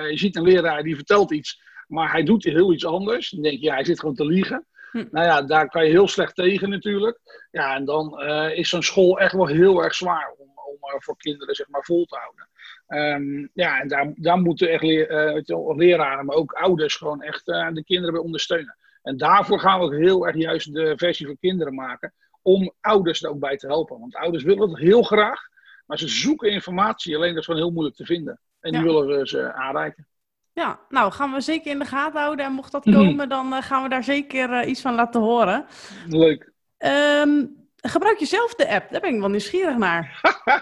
uh, 0.00 0.10
je 0.10 0.18
ziet 0.18 0.36
een 0.36 0.42
leraar 0.42 0.82
die 0.82 0.94
vertelt 0.94 1.32
iets, 1.32 1.60
maar 1.86 2.12
hij 2.12 2.22
doet 2.22 2.44
heel 2.44 2.72
iets 2.72 2.86
anders. 2.86 3.30
Dan 3.30 3.42
denk 3.42 3.58
je, 3.58 3.64
ja, 3.64 3.74
hij 3.74 3.84
zit 3.84 4.00
gewoon 4.00 4.14
te 4.14 4.26
liegen. 4.26 4.66
Hm. 4.90 5.04
Nou 5.10 5.26
ja, 5.26 5.42
daar 5.42 5.68
kan 5.68 5.84
je 5.84 5.90
heel 5.90 6.08
slecht 6.08 6.34
tegen 6.34 6.68
natuurlijk. 6.68 7.18
Ja, 7.50 7.74
en 7.74 7.84
dan 7.84 8.22
uh, 8.22 8.58
is 8.58 8.68
zo'n 8.68 8.82
school 8.82 9.18
echt 9.18 9.32
wel 9.32 9.46
heel 9.46 9.82
erg 9.82 9.94
zwaar 9.94 10.34
om, 10.38 10.48
om 10.48 10.94
uh, 10.94 11.00
voor 11.00 11.16
kinderen 11.16 11.54
zeg 11.54 11.68
maar 11.68 11.84
vol 11.84 12.04
te 12.04 12.16
houden. 12.16 12.48
Um, 12.88 13.50
ja, 13.52 13.80
en 13.80 13.88
daar, 13.88 14.12
daar 14.14 14.38
moeten 14.38 14.70
echt 14.70 14.82
leer, 14.82 15.34
uh, 15.46 15.76
leraren, 15.76 16.26
maar 16.26 16.36
ook 16.36 16.52
ouders 16.52 16.96
gewoon 16.96 17.22
echt 17.22 17.46
de 17.46 17.82
kinderen 17.84 18.14
bij 18.14 18.22
ondersteunen. 18.22 18.76
En 19.02 19.16
daarvoor 19.16 19.60
gaan 19.60 19.78
we 19.78 19.84
ook 19.84 19.94
heel 19.94 20.26
erg 20.26 20.36
juist 20.36 20.74
de 20.74 20.92
versie 20.96 21.26
voor 21.26 21.38
kinderen 21.38 21.74
maken. 21.74 22.14
Om 22.42 22.72
ouders 22.80 23.22
er 23.22 23.30
ook 23.30 23.38
bij 23.38 23.56
te 23.56 23.66
helpen. 23.66 24.00
Want 24.00 24.16
ouders 24.16 24.44
willen 24.44 24.68
het 24.68 24.78
heel 24.78 25.02
graag. 25.02 25.40
Maar 25.88 25.98
ze 25.98 26.08
zoeken 26.08 26.50
informatie, 26.50 27.16
alleen 27.16 27.28
dat 27.28 27.38
is 27.38 27.44
gewoon 27.44 27.60
heel 27.60 27.70
moeilijk 27.70 27.96
te 27.96 28.04
vinden. 28.04 28.40
En 28.60 28.72
die 28.72 28.82
willen 28.82 29.06
we 29.06 29.28
ze 29.28 29.52
aanreiken. 29.52 30.06
Ja, 30.52 30.80
nou 30.88 31.12
gaan 31.12 31.32
we 31.32 31.40
zeker 31.40 31.70
in 31.70 31.78
de 31.78 31.84
gaten 31.84 32.20
houden. 32.20 32.44
En 32.44 32.52
mocht 32.52 32.72
dat 32.72 32.84
mhm. 32.84 32.96
komen, 32.96 33.28
dan 33.28 33.52
uh, 33.52 33.62
gaan 33.62 33.82
we 33.82 33.88
daar 33.88 34.04
zeker 34.04 34.50
uh, 34.50 34.68
iets 34.68 34.80
van 34.80 34.94
laten 34.94 35.20
horen. 35.20 35.66
Leuk. 36.06 36.52
Um, 36.78 37.56
gebruik 37.76 38.18
je 38.18 38.26
zelf 38.26 38.54
de 38.54 38.68
app? 38.68 38.90
Daar 38.90 39.00
ben 39.00 39.14
ik 39.14 39.20
wel 39.20 39.28
nieuwsgierig 39.28 39.76
naar. 39.76 40.20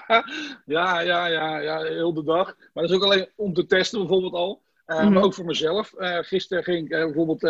ja, 0.67 1.01
ja, 1.01 1.27
ja, 1.27 1.59
ja, 1.59 1.83
heel 1.83 2.15
de 2.15 2.25
dag. 2.25 2.47
Maar 2.73 2.83
dat 2.83 2.91
is 2.91 2.97
ook 2.97 3.05
alleen 3.05 3.29
om 3.37 3.53
te 3.53 3.67
testen 3.67 3.99
bijvoorbeeld 3.99 4.35
al. 4.35 4.63
Uh, 4.87 4.97
mm-hmm. 4.97 5.13
Maar 5.13 5.23
ook 5.23 5.35
voor 5.35 5.45
mezelf. 5.45 5.93
gisteren 6.21 6.65
ging 6.65 6.79
ik 6.79 6.89
bijvoorbeeld 6.89 7.41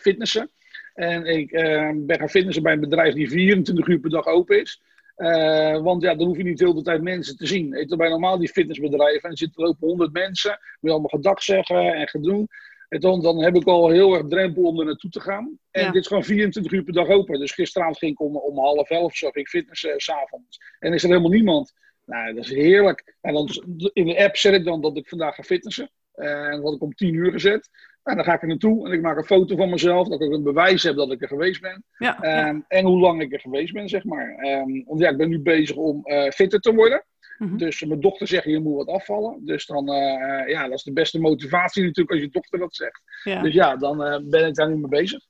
fitnessen. 0.00 0.50
En 0.94 1.24
ik 1.26 1.50
ben 1.94 2.18
gaan 2.18 2.28
fitnessen 2.28 2.62
bij 2.62 2.72
een 2.72 2.80
bedrijf 2.80 3.14
die 3.14 3.30
24 3.30 3.86
uur 3.86 3.98
per 3.98 4.10
dag 4.10 4.26
open 4.26 4.60
is. 4.60 4.82
Uh, 5.16 5.82
want 5.82 6.02
ja, 6.02 6.14
dan 6.14 6.26
hoef 6.26 6.36
je 6.36 6.42
niet 6.42 6.58
de 6.58 6.66
hele 6.66 6.82
tijd 6.82 7.02
mensen 7.02 7.36
te 7.36 7.46
zien. 7.46 7.70
Weet 7.70 7.96
bij 7.96 8.08
normaal 8.08 8.38
die 8.38 8.48
fitnessbedrijven, 8.48 9.22
en 9.22 9.30
er 9.30 9.38
zitten 9.38 9.64
lopen 9.64 9.88
honderd 9.88 10.12
mensen, 10.12 10.58
je 10.80 10.90
allemaal 10.90 11.08
gedag 11.08 11.42
zeggen 11.42 11.94
en 11.94 12.08
gedoen. 12.08 12.48
En 12.88 13.00
dan, 13.00 13.20
dan 13.22 13.42
heb 13.42 13.54
ik 13.56 13.64
al 13.66 13.88
heel 13.90 14.14
erg 14.14 14.26
drempel 14.26 14.62
om 14.62 14.78
er 14.80 14.84
naartoe 14.86 15.10
te 15.10 15.20
gaan. 15.20 15.58
En 15.70 15.82
Ja. 15.82 15.90
dit 15.90 16.00
is 16.00 16.06
gewoon 16.06 16.24
24 16.24 16.72
uur 16.72 16.82
per 16.82 16.92
dag 16.92 17.08
open. 17.08 17.38
Dus 17.38 17.52
gisteravond 17.52 17.98
ging 17.98 18.12
ik 18.12 18.20
om, 18.20 18.36
om 18.36 18.58
half 18.58 18.90
elf 18.90 19.18
ging 19.18 19.34
ik 19.34 19.48
fitnessen 19.48 20.00
s 20.00 20.04
s'avonds. 20.04 20.58
En 20.78 20.92
is 20.92 21.02
er 21.02 21.08
helemaal 21.08 21.30
niemand. 21.30 21.72
Nou, 22.04 22.34
dat 22.34 22.44
is 22.44 22.50
heerlijk. 22.50 23.16
En 23.20 23.32
dan 23.34 23.48
in 23.92 24.06
de 24.06 24.24
app 24.24 24.36
zet 24.36 24.54
ik 24.54 24.64
dan 24.64 24.80
dat 24.80 24.96
ik 24.96 25.08
vandaag 25.08 25.34
ga 25.34 25.42
fitnessen. 25.42 25.90
Eh, 26.12 26.44
En 26.44 26.50
dat 26.50 26.62
had 26.62 26.74
ik 26.74 26.82
om 26.82 26.94
10 26.94 27.14
uur 27.14 27.32
gezet. 27.32 27.68
En 28.06 28.16
dan 28.16 28.24
ga 28.24 28.34
ik 28.34 28.42
er 28.42 28.48
naartoe 28.48 28.86
en 28.86 28.92
ik 28.92 29.00
maak 29.00 29.16
een 29.16 29.24
foto 29.24 29.56
van 29.56 29.70
mezelf. 29.70 30.08
Dat 30.08 30.20
ik 30.20 30.32
een 30.32 30.42
bewijs 30.42 30.82
heb 30.82 30.96
dat 30.96 31.12
ik 31.12 31.22
er 31.22 31.28
geweest 31.28 31.60
ben. 31.60 31.84
Ja, 31.98 32.18
ja. 32.20 32.46
Ehm, 32.46 32.60
En 32.68 32.84
hoe 32.84 32.98
lang 33.00 33.22
ik 33.22 33.32
er 33.32 33.40
geweest 33.40 33.72
ben, 33.72 33.88
zeg 33.88 34.04
maar. 34.04 34.34
Ehm, 34.36 34.84
want 34.84 35.00
ja, 35.00 35.08
ik 35.08 35.16
ben 35.16 35.28
nu 35.28 35.38
bezig 35.40 35.76
om 35.76 36.04
eh, 36.04 36.30
fitter 36.30 36.60
te 36.60 36.74
worden. 36.74 37.04
Mhm. 37.38 37.56
Dus 37.56 37.84
mijn 37.84 38.00
dochter 38.00 38.26
zegt, 38.26 38.44
je 38.44 38.60
moet 38.60 38.76
wat 38.76 38.88
afvallen. 38.88 39.44
Dus 39.44 39.66
dan, 39.66 39.88
eh, 39.88 40.48
ja, 40.48 40.62
dat 40.62 40.72
is 40.78 40.82
de 40.82 40.92
beste 40.92 41.20
motivatie 41.20 41.82
natuurlijk 41.82 42.10
als 42.10 42.20
je 42.20 42.28
dochter 42.30 42.58
dat 42.58 42.74
zegt. 42.74 43.02
ja. 43.24 43.42
Dus 43.42 43.54
ja, 43.54 43.76
dan 43.76 44.02
eh, 44.02 44.20
ben 44.22 44.46
ik 44.46 44.54
daar 44.54 44.68
nu 44.68 44.76
mee 44.76 44.88
bezig. 44.88 45.20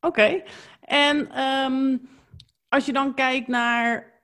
Oké. 0.00 0.42
En 0.80 1.30
ehm, 1.30 1.96
als 2.68 2.86
je 2.86 2.92
dan 2.92 3.14
kijkt 3.14 3.48
naar, 3.48 4.16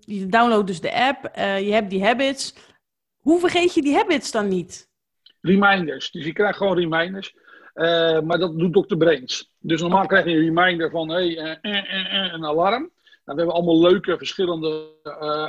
je 0.00 0.26
downloadt 0.26 0.66
dus 0.66 0.80
de 0.80 0.92
app, 0.94 1.30
je 1.36 1.72
hebt 1.72 1.90
die 1.90 2.04
habits. 2.04 2.54
Hoe 3.18 3.40
vergeet 3.40 3.74
je 3.74 3.82
die 3.82 3.94
habits 3.96 4.30
dan 4.30 4.48
niet? 4.48 4.92
Reminders. 5.44 6.10
Dus 6.10 6.24
je 6.24 6.32
krijgt 6.32 6.56
gewoon 6.56 6.78
reminders. 6.78 7.34
Eh, 7.74 8.20
maar 8.20 8.38
dat 8.38 8.58
doet 8.58 8.72
Dr. 8.72 8.96
Brains. 8.96 9.50
Dus 9.58 9.80
normaal 9.80 10.06
krijg 10.06 10.24
je 10.24 10.30
een 10.30 10.44
reminder 10.44 10.90
van 10.90 11.10
hey, 11.10 11.38
eh, 11.38 11.74
eh, 11.76 12.32
een 12.32 12.44
alarm. 12.44 12.90
Nou, 13.24 13.36
we 13.38 13.42
hebben 13.42 13.54
allemaal 13.54 13.80
leuke 13.80 14.16
verschillende 14.16 14.86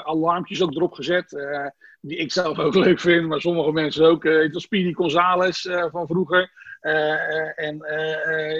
alarmpjes 0.03 0.61
ook 0.61 0.75
erop 0.75 0.93
gezet. 0.93 1.45
die 2.01 2.17
ik 2.17 2.31
zelf 2.31 2.59
ook 2.59 2.75
leuk 2.85 2.99
vind, 2.99 3.27
maar 3.27 3.41
sommige 3.41 3.71
mensen 3.71 4.05
ook. 4.05 4.23
Uh, 4.23 4.49
Speedy 4.51 4.93
Gonzales 4.93 5.69
van 5.91 6.07
vroeger. 6.07 6.51
en 7.55 7.81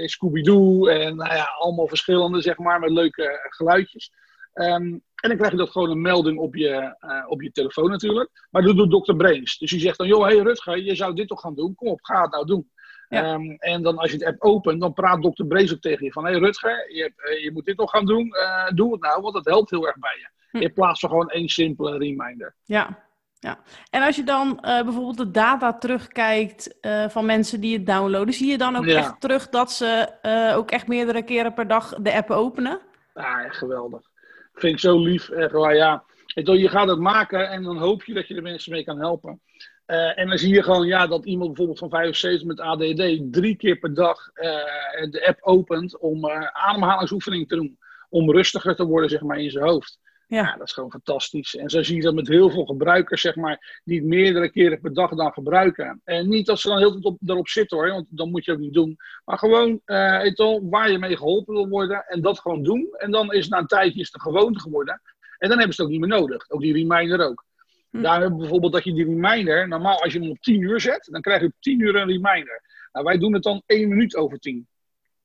Scooby-Doo. 0.06 0.88
En 0.88 1.16
nou 1.16 1.46
allemaal 1.58 1.88
verschillende, 1.88 2.42
zeg 2.42 2.58
maar, 2.58 2.80
met 2.80 2.92
leuke 2.92 3.48
geluidjes. 3.50 4.12
Ehm, 4.54 4.98
en 5.26 5.32
dan 5.32 5.38
krijg 5.40 5.52
je 5.52 5.66
dat 5.66 5.72
gewoon 5.72 5.90
een 5.90 6.02
melding 6.02 6.40
op 6.40 6.56
je, 6.56 6.96
eh, 7.00 7.24
op 7.28 7.42
je 7.42 7.52
telefoon 7.52 7.90
natuurlijk. 7.90 8.48
Maar 8.52 8.62
dat 8.62 8.76
doet 8.76 9.06
Dr. 9.06 9.16
Brains. 9.16 9.58
Dus 9.58 9.72
die 9.72 9.80
zegt 9.80 9.98
dan, 9.98 10.08
joh, 10.08 10.26
hey 10.26 10.38
Rutger, 10.38 10.84
je 10.84 10.96
zou 10.96 11.14
dit 11.14 11.28
toch 11.28 11.42
gaan 11.42 11.56
doen? 11.56 11.76
Kom 11.76 11.88
op, 11.88 12.00
ga 12.02 12.22
het 12.22 12.32
nou 12.32 12.46
doen. 12.46 12.70
Ja. 13.10 13.24
Ehm, 13.24 13.50
en 13.50 13.82
dan 13.82 13.98
als 13.98 14.12
je 14.12 14.18
het 14.18 14.26
app 14.26 14.44
opent, 14.44 14.82
dan 14.82 14.94
praat 14.94 15.22
Dr. 15.22 15.46
Brains 15.46 15.74
ook 15.74 15.80
tegen 15.82 16.06
je 16.06 16.12
van... 16.12 16.26
Hé 16.26 16.32
hey 16.32 16.40
Rutger, 16.40 16.94
je, 16.94 17.02
hebt, 17.02 17.30
eh, 17.30 17.44
je 17.44 17.52
moet 17.52 17.66
dit 17.66 17.78
nog 17.78 17.90
gaan 17.90 18.06
doen. 18.06 18.32
Eh, 18.32 18.68
doe 18.76 18.92
het 18.92 19.02
nou, 19.02 19.22
want 19.22 19.34
dat 19.34 19.46
helpt 19.46 19.70
heel 19.70 19.88
erg 19.88 20.00
bij 20.00 20.18
je. 20.18 20.30
Hm. 20.52 20.64
In 20.64 20.74
plaats 20.74 21.00
van 21.00 21.10
gewoon 21.10 21.30
één 21.30 21.50
simpele 21.50 21.98
reminder. 21.98 22.56
Ja, 22.64 23.04
ja. 23.40 23.60
En 23.90 24.02
als 24.04 24.16
je 24.16 24.24
dan 24.24 24.60
bijvoorbeeld 24.62 25.18
de 25.18 25.32
data 25.32 25.74
terugkijkt 25.74 26.78
van 27.08 27.26
mensen 27.26 27.62
die 27.62 27.78
het 27.78 27.86
downloaden, 27.86 28.34
zie 28.34 28.52
je 28.52 28.58
dan 28.58 28.76
ook 28.76 28.86
Ja. 28.86 28.98
echt 28.98 29.22
terug 29.22 29.50
dat 29.50 29.72
ze 29.72 30.10
ook 30.56 30.72
echt 30.72 30.88
meerdere 30.88 31.24
keren 31.24 31.54
per 31.54 31.68
dag 31.68 31.96
de 31.96 32.14
app 32.14 32.32
openen? 32.32 32.80
Ja, 33.14 33.44
echt 33.44 33.58
geweldig. 33.58 34.02
Vind 34.56 34.74
ik 34.74 34.80
zo 34.80 35.00
lief. 35.00 35.30
Echt 35.30 35.52
waar, 35.52 35.76
ja. 35.76 36.04
Je 36.34 36.70
gaat 36.70 36.88
het 36.88 37.00
maken 37.00 37.50
en 37.50 37.64
dan 37.64 37.78
hoop 37.78 38.04
je 38.04 38.14
dat 38.14 38.28
je 38.28 38.34
de 38.34 38.42
mensen 38.42 38.72
mee 38.72 38.84
kan 38.84 39.00
helpen. 39.00 39.42
Eh, 39.86 40.20
en 40.20 40.28
dan 40.28 40.38
zie 40.38 40.54
je 40.54 40.64
gewoon 40.64 40.88
ja, 40.88 41.08
dat 41.08 41.26
iemand 41.26 41.48
bijvoorbeeld 41.48 41.80
van 41.80 41.90
75 41.90 42.48
met 42.48 42.60
ADD 42.60 43.34
drie 43.34 43.56
keer 43.56 43.76
per 43.76 43.94
dag 43.94 44.30
eh, 44.34 44.50
de 45.10 45.28
app 45.28 45.38
opent 45.42 46.00
om 46.00 46.26
eh 46.26 46.48
ademhalingsoefening 46.48 47.48
te 47.48 47.56
doen. 47.56 47.78
Om 48.10 48.32
rustiger 48.32 48.76
te 48.76 48.86
worden 48.86 49.10
zeg 49.10 49.22
maar, 49.22 49.40
in 49.40 49.52
zijn 49.52 49.66
hoofd. 49.66 50.00
Ja. 50.28 50.42
Ja, 50.42 50.56
dat 50.58 50.68
is 50.68 50.74
gewoon 50.74 50.92
fantastisch. 50.92 51.56
En 51.56 51.70
zo 51.70 51.84
zie 51.84 51.96
je 51.96 52.02
dat 52.02 52.14
met 52.14 52.28
heel 52.28 52.50
veel 52.50 52.66
gebruikers, 52.66 53.22
zeg 53.22 53.36
maar, 53.36 53.82
die 53.84 54.00
het 54.00 54.08
meerdere 54.08 54.50
keren 54.50 54.82
per 54.82 54.94
dag 54.94 55.10
dan 55.10 55.34
gebruiken. 55.34 56.02
En 56.04 56.30
niet 56.30 56.46
dat 56.46 56.60
ze 56.60 56.68
dan 56.68 56.78
heel 56.78 56.92
de 56.92 57.02
tijd 57.02 57.14
op, 57.14 57.20
erop 57.26 57.48
zitten 57.48 57.78
hoor, 57.78 57.90
want 57.90 58.06
dan 58.10 58.32
moet 58.32 58.46
je 58.46 58.52
ook 58.52 58.60
niet 58.60 58.74
doen. 58.74 58.98
Maar 59.26 59.38
gewoon 59.38 59.82
wel, 59.86 60.70
waar 60.70 60.92
je 60.92 60.98
mee 60.98 61.18
geholpen 61.18 61.54
wil 61.54 61.68
worden 61.68 62.06
en 62.08 62.22
dat 62.22 62.40
gewoon 62.40 62.64
doen. 62.64 62.88
En 62.98 63.12
dan 63.12 63.34
is 63.34 63.42
het 63.42 63.50
na 63.50 63.58
een 63.58 63.68
tijdje 63.68 64.00
is 64.00 64.06
het 64.06 64.16
een 64.16 64.32
gewoonte 64.32 64.60
geworden. 64.60 65.02
En 65.38 65.50
dan 65.50 65.58
hebben 65.58 65.76
ze 65.76 65.82
het 65.82 65.92
ook 65.92 65.98
niet 65.98 66.10
meer 66.10 66.20
nodig. 66.20 66.50
Ook 66.50 66.62
die 66.62 66.74
reminder 66.74 67.28
ook. 67.28 67.46
Hm. 67.90 68.02
Daar 68.02 68.20
hebben 68.20 68.34
we 68.34 68.40
bijvoorbeeld 68.40 68.74
dat 68.74 68.84
je 68.84 68.94
die 68.94 69.06
reminder, 69.06 69.68
normaal 69.68 70.02
als 70.04 70.14
je 70.14 70.20
hem 70.20 70.30
op 70.30 70.40
10 70.40 70.62
uur 70.62 70.80
zet, 70.80 71.08
dan 71.12 71.22
krijg 71.22 71.42
je 71.42 71.48
op 71.48 71.54
10 71.60 71.80
uur 71.80 71.96
een 71.96 72.08
reminder. 72.08 72.62
Nou, 72.92 73.06
wij 73.06 73.18
doen 73.18 73.34
het 73.34 73.44
dan 73.44 73.62
1 73.66 73.90
minuut 73.90 74.16
over 74.16 74.40
10. 74.40 74.68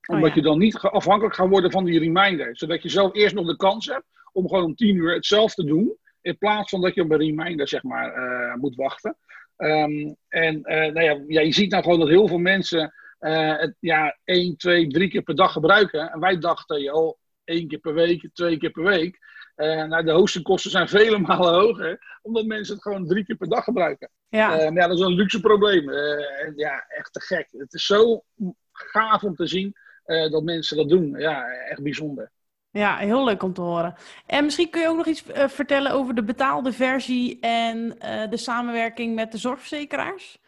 Oh, 0.06 0.16
Omdat 0.16 0.28
ja. 0.28 0.34
je 0.34 0.42
dan 0.42 0.58
niet 0.58 0.76
afhankelijk 0.76 1.34
gaat 1.34 1.48
worden 1.48 1.70
van 1.70 1.84
die 1.84 1.98
reminder. 1.98 2.56
Zodat 2.56 2.82
je 2.82 2.88
zelf 2.88 3.14
eerst 3.14 3.34
nog 3.34 3.46
de 3.46 3.56
kans 3.56 3.86
hebt 3.86 4.04
om 4.32 4.48
gewoon 4.48 4.64
om 4.64 4.74
10 4.74 4.96
uur 4.96 5.14
hetzelfde 5.14 5.62
te 5.62 5.68
doen. 5.68 5.96
In 6.20 6.38
plaats 6.38 6.70
van 6.70 6.80
dat 6.80 6.94
je 6.94 7.02
op 7.02 7.10
een 7.10 7.18
reminder 7.18 7.68
zeg 7.68 7.82
maar, 7.82 8.14
eh, 8.14 8.54
moet 8.54 8.76
wachten. 8.76 9.16
Ehm, 9.60 10.14
en 10.28 10.62
eh, 10.62 10.92
nou 10.92 11.00
ja, 11.00 11.24
ja, 11.26 11.40
je 11.40 11.52
ziet 11.52 11.70
nou 11.70 11.82
gewoon 11.82 11.98
dat 11.98 12.08
heel 12.08 12.28
veel 12.28 12.38
mensen 12.38 12.94
eh, 13.18 13.58
het 13.58 13.74
ja, 13.80 14.18
1, 14.24 14.56
2, 14.56 14.88
3 14.88 15.08
keer 15.08 15.22
per 15.22 15.34
dag 15.34 15.52
gebruiken. 15.52 16.12
En 16.12 16.20
wij 16.20 16.38
dachten, 16.38 16.82
joh, 16.82 17.18
één 17.44 17.68
keer 17.68 17.78
per 17.78 17.94
week, 17.94 18.28
twee 18.32 18.58
keer 18.58 18.70
per 18.70 18.82
week. 18.82 19.18
Eh, 19.54 19.84
nou, 19.84 20.04
de 20.04 20.12
hostingkosten 20.12 20.70
zijn 20.70 20.88
vele 20.98 21.18
malen 21.18 21.54
hoger, 21.54 22.18
omdat 22.22 22.44
mensen 22.44 22.74
het 22.74 22.82
gewoon 22.82 23.06
drie 23.06 23.24
keer 23.24 23.36
per 23.36 23.48
dag 23.48 23.64
gebruiken. 23.64 24.10
ja. 24.28 24.48
Maar 24.48 24.72
ja, 24.72 24.86
dat 24.86 24.98
is 24.98 25.04
een 25.04 25.14
luxe 25.14 25.40
probleem. 25.40 25.90
Ja, 26.56 26.84
echt 26.88 27.12
te 27.12 27.20
gek. 27.20 27.48
Het 27.50 27.72
is 27.72 27.86
zo 27.86 28.22
gaaf 28.72 29.22
om 29.22 29.34
te 29.34 29.46
zien 29.46 29.74
dat 30.04 30.42
mensen 30.42 30.76
dat 30.76 30.88
doen. 30.88 31.18
Ja, 31.18 31.50
echt 31.50 31.82
bijzonder. 31.82 32.30
Ja, 32.72 32.96
heel 32.96 33.24
leuk 33.24 33.42
om 33.42 33.52
te 33.52 33.60
horen. 33.60 33.94
En 34.26 34.44
misschien 34.44 34.70
kun 34.70 34.80
je 34.80 34.88
ook 34.88 34.96
nog 34.96 35.06
iets 35.06 35.26
eh, 35.26 35.48
vertellen 35.48 35.92
over 35.92 36.14
de 36.14 36.22
betaalde 36.22 36.72
versie 36.72 37.38
en 37.40 37.98
eh, 37.98 38.30
de 38.30 38.36
samenwerking 38.36 39.14
met 39.14 39.32
de 39.32 39.38
zorgverzekeraars? 39.38 40.38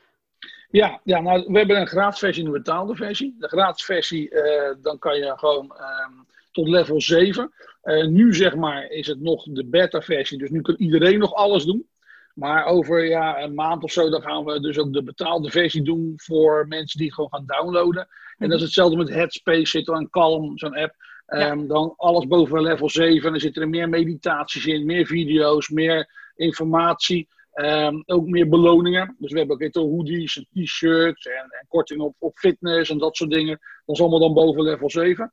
Ja, 0.73 1.01
ja 1.05 1.21
nou, 1.21 1.45
we 1.47 1.59
hebben 1.59 1.81
een 1.81 1.87
gratis 1.87 2.19
versie 2.19 2.43
en 2.43 2.49
een 2.49 2.63
betaalde 2.63 2.95
versie. 2.95 3.37
De 3.39 3.49
gratis 3.49 3.85
versie, 3.85 4.31
eh, 4.31 4.75
dan 4.83 4.99
kan 4.99 5.17
je 5.17 5.33
gewoon 5.37 5.77
ehm, 5.77 6.13
tot 6.53 6.69
level 6.69 7.01
7. 7.01 7.53
Eh, 7.83 8.07
nu 8.07 8.35
zeg 8.35 8.55
maar 8.55 8.91
is 8.91 9.07
het 9.07 9.21
nog 9.21 9.45
de 9.45 9.67
beta 9.67 10.01
versie, 10.03 10.39
dus 10.39 10.51
nu 10.51 10.61
kan 10.61 10.75
iedereen 10.75 11.19
nog 11.19 11.35
alles 11.35 11.65
doen. 11.65 11.87
Maar 12.35 12.65
over 12.65 13.05
ja, 13.05 13.43
een 13.43 13.55
maand 13.55 13.85
of 13.85 13.93
zo, 13.93 14.11
dan 14.11 14.23
gaan 14.23 14.45
we 14.45 14.61
dus 14.61 14.79
ook 14.79 14.93
de 14.93 15.03
betaalde 15.03 15.51
versie 15.51 15.83
doen 15.83 16.13
voor 16.17 16.67
mensen 16.69 16.99
die 16.99 17.15
gewoon 17.15 17.31
gaan 17.31 17.47
downloaden. 17.47 18.09
En 18.39 18.49
dat 18.49 18.59
is 18.59 18.65
hetzelfde 18.65 18.97
met 18.97 19.09
Headspace, 19.09 19.67
zit 19.67 19.89
een 19.89 20.11
Calm, 20.11 20.59
zo'n 20.59 20.77
app. 20.77 20.95
Ehm, 21.33 21.67
Dan 21.67 21.95
alles 21.97 22.27
boven 22.27 22.63
level 22.63 22.91
7. 22.91 23.27
En 23.27 23.31
dan 23.31 23.41
zitten 23.41 23.63
er 23.63 23.69
meer 23.69 23.89
meditaties 23.89 24.67
in, 24.67 24.87
meer 24.87 25.07
video's, 25.07 25.69
meer 25.69 26.09
informatie. 26.35 27.29
Ehm, 27.53 28.03
ook 28.07 28.27
meer 28.27 28.49
beloningen. 28.49 29.17
Dus 29.19 29.33
we 29.33 29.39
hebben 29.39 29.63
ook 29.63 29.73
wel, 29.73 29.89
hoodies 29.89 30.37
en 30.37 30.65
t-shirts 30.65 31.27
en, 31.27 31.47
en 31.51 31.67
korting 31.69 32.01
op, 32.01 32.15
op 32.19 32.39
fitness 32.39 32.91
en 32.91 32.99
dat 32.99 33.17
soort 33.17 33.31
dingen. 33.31 33.59
Dat 33.85 33.97
is 33.97 34.01
allemaal 34.01 34.21
dan 34.21 34.35
boven 34.35 34.63
level 34.63 34.91
7. 34.91 35.31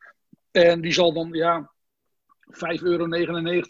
En 0.52 0.82
die 0.82 0.92
zal 0.92 1.14
dan 1.14 1.30
ja, 1.32 1.72
5,99 2.52 2.84
euro 2.84 3.04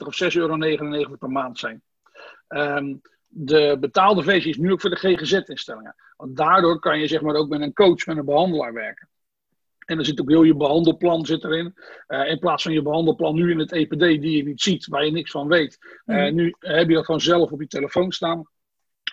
of 0.05 0.23
6,99 0.23 0.37
euro 0.37 1.15
per 1.15 1.29
maand 1.29 1.59
zijn. 1.59 1.81
Ehm, 2.47 2.95
de 3.27 3.77
betaalde 3.79 4.23
versie 4.23 4.49
is 4.49 4.57
nu 4.57 4.71
ook 4.71 4.81
voor 4.81 4.89
de 4.89 4.95
GGZ-instellingen. 4.95 5.95
Want 6.17 6.37
daardoor 6.37 6.79
kan 6.79 6.99
je 6.99 7.07
zeg 7.07 7.21
maar 7.21 7.35
ook 7.35 7.49
met 7.49 7.61
een 7.61 7.73
coach, 7.73 8.05
met 8.05 8.17
een 8.17 8.25
behandelaar 8.25 8.73
werken. 8.73 9.09
En 9.89 9.95
dan 9.95 10.05
zit 10.05 10.21
ook 10.21 10.29
heel 10.29 10.43
je 10.43 10.55
behandelplan 10.55 11.25
zit 11.25 11.43
erin. 11.43 11.73
Eh, 12.07 12.29
in 12.29 12.39
plaats 12.39 12.63
van 12.63 12.73
je 12.73 12.81
behandelplan 12.81 13.35
nu 13.35 13.51
in 13.51 13.59
het 13.59 13.71
EPD 13.71 13.99
die 13.99 14.37
je 14.37 14.43
niet 14.43 14.61
ziet, 14.61 14.87
waar 14.87 15.05
je 15.05 15.11
niks 15.11 15.31
van 15.31 15.47
weet. 15.47 15.77
Eh, 16.05 16.15
Mhm. 16.15 16.35
Nu 16.35 16.55
heb 16.59 16.87
je 16.87 16.95
dat 16.95 17.05
gewoon 17.05 17.21
zelf 17.21 17.51
op 17.51 17.61
je 17.61 17.67
telefoon 17.67 18.11
staan. 18.11 18.47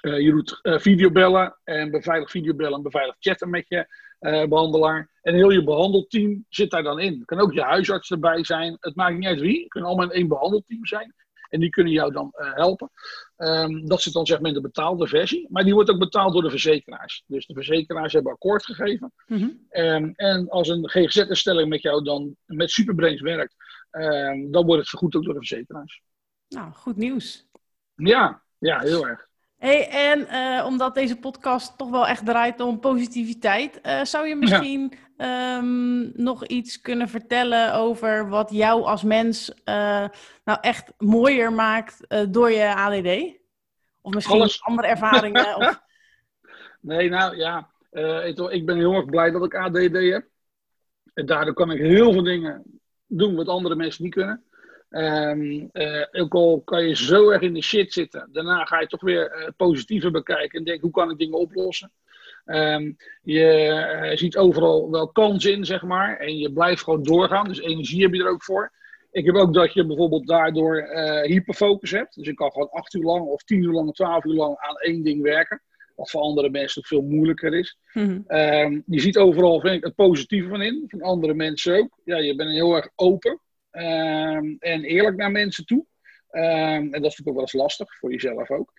Eh, 0.00 0.20
je 0.20 0.30
doet 0.30 0.58
videobellen 0.62 1.58
en 1.64 1.90
beveiligd 1.90 2.30
videobellen 2.30 2.76
en 2.76 2.82
beveiligd 2.82 3.16
chatten 3.20 3.50
met 3.50 3.64
je 3.68 3.86
eh, 4.18 4.44
behandelaar. 4.48 5.10
En 5.22 5.34
heel 5.34 5.50
je 5.50 5.64
behandelteam 5.64 6.44
zit 6.48 6.70
daar 6.70 6.82
dan 6.82 7.00
in. 7.00 7.18
Er 7.20 7.24
kan 7.24 7.40
ook 7.40 7.52
je 7.52 7.62
huisarts 7.62 8.10
erbij 8.10 8.44
zijn. 8.44 8.76
Het 8.80 8.94
maakt 8.94 9.16
niet 9.16 9.26
uit 9.26 9.40
wie. 9.40 9.60
Het 9.60 9.68
kunnen 9.68 9.90
allemaal 9.90 10.10
in 10.10 10.16
één 10.18 10.28
behandelteam 10.28 10.86
zijn. 10.86 11.14
En 11.48 11.60
die 11.60 11.70
kunnen 11.70 11.92
jou 11.92 12.12
dan 12.12 12.30
eh, 12.32 12.54
helpen. 12.54 12.90
Ehm, 13.36 13.86
dat 13.86 14.02
zit 14.02 14.12
dan 14.12 14.26
zeg 14.26 14.40
maar 14.40 14.48
in 14.48 14.54
de 14.54 14.60
betaalde 14.60 15.06
versie. 15.06 15.46
Maar 15.50 15.64
die 15.64 15.74
wordt 15.74 15.90
ook 15.90 15.98
betaald 15.98 16.32
door 16.32 16.42
de 16.42 16.50
verzekeraars. 16.50 17.22
Dus 17.26 17.46
de 17.46 17.54
verzekeraars 17.54 18.12
hebben 18.12 18.32
akkoord 18.32 18.64
gegeven. 18.64 19.12
Mhm. 19.26 19.48
Ehm, 19.68 20.12
en 20.14 20.48
als 20.48 20.68
een 20.68 20.88
GGZ-instelling 20.88 21.68
met 21.68 21.82
jou 21.82 22.04
dan 22.04 22.36
met 22.44 22.70
Superbrains 22.70 23.20
werkt, 23.20 23.54
ehm, 23.90 24.50
dan 24.50 24.66
wordt 24.66 24.80
het 24.80 24.90
vergoed 24.90 25.16
ook 25.16 25.24
door 25.24 25.34
de 25.34 25.46
verzekeraars. 25.46 26.02
Nou, 26.48 26.72
goed 26.72 26.96
nieuws. 26.96 27.46
Ja, 27.94 28.42
ja, 28.58 28.80
heel 28.80 29.06
erg. 29.06 29.26
Hey, 29.56 29.88
en 29.88 30.28
eh, 30.28 30.66
omdat 30.66 30.94
deze 30.94 31.16
podcast 31.16 31.78
toch 31.78 31.90
wel 31.90 32.06
echt 32.06 32.26
draait 32.26 32.60
om 32.60 32.80
positiviteit, 32.80 33.80
eh, 33.80 34.04
zou 34.04 34.28
je 34.28 34.36
misschien 34.36 34.92
ehm, 35.16 36.22
nog 36.22 36.46
iets 36.46 36.80
kunnen 36.80 37.08
vertellen 37.08 37.74
over 37.74 38.28
wat 38.28 38.50
jou 38.50 38.82
als 38.82 39.02
mens 39.02 39.54
eh, 39.64 40.08
nou 40.44 40.58
echt 40.60 40.92
mooier 40.98 41.52
maakt 41.52 42.06
eh, 42.06 42.24
door 42.28 42.50
je 42.50 42.74
ADD? 42.74 43.38
Of 44.00 44.14
misschien 44.14 44.40
Alles. 44.40 44.62
andere 44.62 44.88
ervaringen? 44.88 45.56
of... 45.56 45.84
Nee, 46.80 47.08
nou 47.08 47.36
ja, 47.36 47.70
eh, 47.90 48.26
ik 48.26 48.66
ben 48.66 48.76
heel 48.76 48.92
erg 48.92 49.04
blij 49.04 49.30
dat 49.30 49.44
ik 49.44 49.54
ADD 49.54 49.92
heb. 49.92 50.26
En 51.14 51.26
daardoor 51.26 51.54
kan 51.54 51.70
ik 51.70 51.78
heel 51.78 52.12
veel 52.12 52.22
dingen 52.22 52.62
doen 53.06 53.34
wat 53.34 53.48
andere 53.48 53.74
mensen 53.74 54.04
niet 54.04 54.14
kunnen. 54.14 54.44
Eh, 54.88 56.02
ook 56.12 56.34
al 56.34 56.62
kan 56.64 56.88
je 56.88 56.96
zo 56.96 57.30
erg 57.30 57.42
in 57.42 57.54
de 57.54 57.62
shit 57.62 57.92
zitten, 57.92 58.28
daarna 58.32 58.64
ga 58.64 58.80
je 58.80 58.86
toch 58.86 59.00
weer 59.00 59.52
positiever 59.56 60.10
bekijken 60.10 60.58
en 60.58 60.64
denken 60.64 60.82
hoe 60.82 60.90
kan 60.90 61.10
ik 61.10 61.18
dingen 61.18 61.38
oplossen. 61.38 61.92
Ehm, 62.46 62.92
je 63.22 64.12
ziet 64.14 64.36
overal 64.36 64.90
wel 64.90 65.08
kans 65.08 65.44
in, 65.44 65.64
zeg 65.64 65.82
maar. 65.82 66.16
En 66.16 66.38
je 66.38 66.52
blijft 66.52 66.82
gewoon 66.82 67.02
doorgaan. 67.02 67.48
Dus 67.48 67.60
energie 67.60 68.02
heb 68.02 68.14
je 68.14 68.22
er 68.22 68.30
ook 68.30 68.44
voor. 68.44 68.72
Ik 69.10 69.26
heb 69.26 69.34
ook 69.34 69.54
dat 69.54 69.72
je 69.72 69.86
bijvoorbeeld 69.86 70.26
daardoor 70.26 70.88
hyperfocus 71.22 71.90
hebt. 71.90 72.14
Dus 72.14 72.26
je 72.26 72.34
kan 72.34 72.52
gewoon 72.52 72.70
acht 72.70 72.94
uur 72.94 73.02
lang 73.02 73.26
of 73.26 73.42
tien 73.42 73.62
uur 73.62 73.72
lang 73.72 73.88
of 73.88 73.94
twaalf 73.94 74.24
uur 74.24 74.34
lang 74.34 74.56
aan 74.56 74.76
één 74.76 75.02
ding 75.02 75.22
werken. 75.22 75.62
Wat 75.96 76.10
voor 76.10 76.20
andere 76.20 76.50
mensen 76.50 76.82
veel 76.82 77.02
moeilijker 77.02 77.54
is. 77.54 77.78
Mhm. 77.92 78.20
Ehm, 78.26 78.80
je 78.86 79.00
ziet 79.00 79.16
overal 79.16 79.60
vind 79.60 79.74
ik, 79.74 79.84
het 79.84 79.94
positieve 79.94 80.48
van 80.48 80.62
in. 80.62 80.84
Van 80.86 81.02
andere 81.02 81.34
mensen 81.34 81.78
ook. 81.78 81.98
Ja, 82.04 82.16
je 82.16 82.34
bent 82.34 82.50
heel 82.50 82.76
erg 82.76 82.88
open. 82.94 83.40
Ehm, 83.70 84.54
en 84.58 84.84
eerlijk 84.84 85.16
naar 85.16 85.30
mensen 85.30 85.66
toe. 85.66 85.86
Ehm, 86.36 86.94
en 86.94 87.02
dat 87.02 87.14
vind 87.14 87.18
ik 87.18 87.28
ook 87.28 87.34
wel 87.34 87.42
eens 87.42 87.52
lastig, 87.52 87.96
voor 87.98 88.10
jezelf 88.10 88.50
ook. 88.50 88.72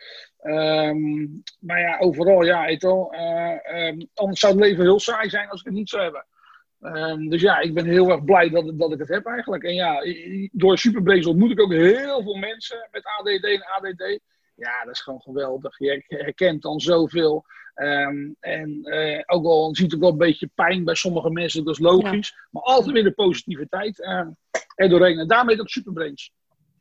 maar 1.60 1.80
ja, 1.80 1.98
overal, 2.00 2.44
ja, 2.44 2.66
het 2.66 2.84
al, 2.84 3.14
uh, 3.14 3.94
anders 4.14 4.40
zou 4.40 4.54
het 4.54 4.62
leven 4.62 4.84
heel 4.84 5.00
saai 5.00 5.30
zijn 5.30 5.50
als 5.50 5.60
ik 5.60 5.66
het 5.66 5.76
niet 5.76 5.90
zou 5.90 6.04
hebben. 6.04 7.30
dus 7.30 7.42
ja, 7.42 7.60
ik 7.60 7.74
ben 7.74 7.86
heel 7.86 8.10
erg 8.10 8.24
blij 8.24 8.50
dat, 8.50 8.80
dat 8.80 8.92
ik 8.92 9.00
het 9.00 9.08
heb 9.08 9.26
eigenlijk. 9.26 9.64
En 9.64 9.74
ja, 9.74 10.04
door 10.52 10.78
Superbrace 10.78 11.30
ontmoet 11.30 11.52
ik 11.52 11.62
ook 11.62 11.72
heel 11.72 12.24
veel 12.24 12.36
mensen 12.36 12.88
met 12.92 13.06
ADD 13.06 13.44
en 13.44 13.66
ADD. 13.66 14.20
Ja, 14.56 14.84
dat 14.84 14.94
is 14.94 15.02
gewoon 15.02 15.22
geweldig. 15.22 15.78
Je 15.78 16.04
herkent 16.08 16.62
dan 16.62 16.80
zoveel. 16.80 17.46
Um, 17.76 18.36
en 18.40 18.80
uh, 18.84 19.22
ook 19.26 19.46
al 19.46 19.76
ziet 19.76 19.94
ook 19.94 20.00
wel 20.00 20.12
een 20.12 20.18
beetje 20.18 20.50
pijn 20.56 20.84
bij 20.84 20.96
sommige 20.96 21.30
mensen, 21.30 21.64
dat 21.64 21.74
is 21.74 21.80
logisch. 21.80 22.36
Maar 22.52 22.64
altijd 22.64 22.94
weer 22.94 23.04
de 23.04 23.12
positiviteit 23.12 24.00
uh, 24.00 24.28
er 24.76 24.90
doorheen. 24.90 25.20
En 25.20 25.28
daarmee 25.28 25.56
dat 25.56 25.70
superbrains. 25.70 26.32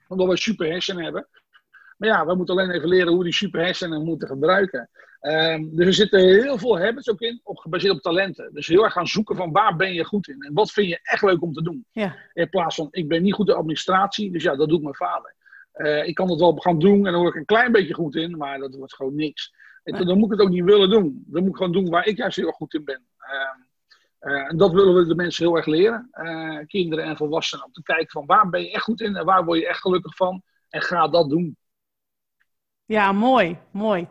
Omdat 0.09 0.29
we 0.29 0.37
super 0.37 0.67
hersenen 0.67 1.05
hebben. 1.05 1.29
Maar 1.97 2.09
ja, 2.09 2.27
we 2.27 2.35
moeten 2.35 2.55
alleen 2.55 2.71
even 2.71 2.89
leren 2.89 3.13
hoe 3.13 3.25
die 3.25 3.33
super 3.33 3.61
hersenen 3.61 4.05
moeten 4.05 4.29
gebruiken. 4.29 4.91
Um, 5.21 5.77
dus 5.77 5.87
er 5.87 5.95
zitten 5.95 6.21
heel 6.21 6.59
veel 6.59 6.79
habits 6.79 7.11
ook 7.11 7.21
in, 7.21 7.41
op, 7.43 7.57
gebaseerd 7.57 7.95
op 7.95 8.01
talenten. 8.01 8.51
Dus 8.53 8.67
heel 8.67 8.85
erg 8.85 8.93
gaan 8.93 9.07
zoeken 9.07 9.37
van 9.37 9.53
waar 9.53 9.77
ben 9.77 9.93
je 9.95 10.05
goed 10.05 10.29
in. 10.29 10.43
En 10.43 10.55
wat 10.55 10.73
vind 10.73 10.89
je 10.89 11.01
echt 11.03 11.23
leuk 11.23 11.43
om 11.43 11.53
te 11.53 11.63
doen. 11.63 11.85
Ja. 11.93 12.17
In 12.33 12.49
plaats 12.49 12.75
van, 12.75 12.89
ik 12.91 13.09
ben 13.09 13.23
niet 13.23 13.35
goed 13.35 13.49
in 13.49 13.55
administratie, 13.55 14.33
dus 14.33 14.43
ja, 14.43 14.57
dat 14.57 14.69
doet 14.69 14.83
mijn 14.83 14.95
vader. 14.95 15.35
Uh, 15.75 16.07
ik 16.07 16.15
kan 16.15 16.31
het 16.31 16.41
wel 16.41 16.57
gaan 16.57 16.79
doen 16.79 17.07
en 17.07 17.13
dan 17.13 17.21
word 17.21 17.35
ik 17.35 17.41
een 17.41 17.47
klein 17.47 17.73
beetje 17.73 17.95
goed 17.95 18.15
in, 18.15 18.37
maar 18.37 18.59
dat 18.59 18.75
wordt 18.75 18.95
gewoon 18.95 19.15
niks. 19.15 19.55
En 19.83 20.07
dan 20.07 20.19
moet 20.19 20.33
ik 20.33 20.39
het 20.39 20.47
ook 20.47 20.53
niet 20.53 20.65
willen 20.65 20.91
doen. 20.91 21.25
Dan 21.27 21.43
moet 21.43 21.51
ik 21.51 21.57
gewoon 21.57 21.73
doen 21.73 21.91
waar 21.91 22.07
ik 22.07 22.17
juist 22.17 22.37
heel 22.37 22.51
goed 22.51 22.75
in 22.75 22.85
ben. 22.85 23.03
Uh, 23.21 23.65
uh, 24.27 24.51
en 24.51 24.57
dat 24.57 24.73
willen 24.73 24.95
we 24.95 25.07
de 25.07 25.15
mensen 25.15 25.45
heel 25.45 25.57
erg 25.57 25.67
leren, 25.67 26.11
kinderen 26.67 27.05
en 27.05 27.17
volwassenen, 27.17 27.65
om 27.65 27.73
te 27.73 27.83
kijken 27.83 28.11
van 28.11 28.27
waar 28.27 28.49
ben 28.49 28.63
je 28.63 28.71
echt 28.71 28.85
goed 28.85 29.01
in 29.01 29.17
en 29.17 29.25
waar 29.25 29.45
word 29.45 29.59
je 29.59 29.69
echt 29.69 29.81
gelukkig 29.81 30.17
van. 30.17 30.43
En 30.69 30.83
ga 30.83 31.09
dat 31.09 31.31
doen. 31.31 31.57
Ja, 32.85 33.13
mooi, 33.13 33.59
mooi. 33.71 34.09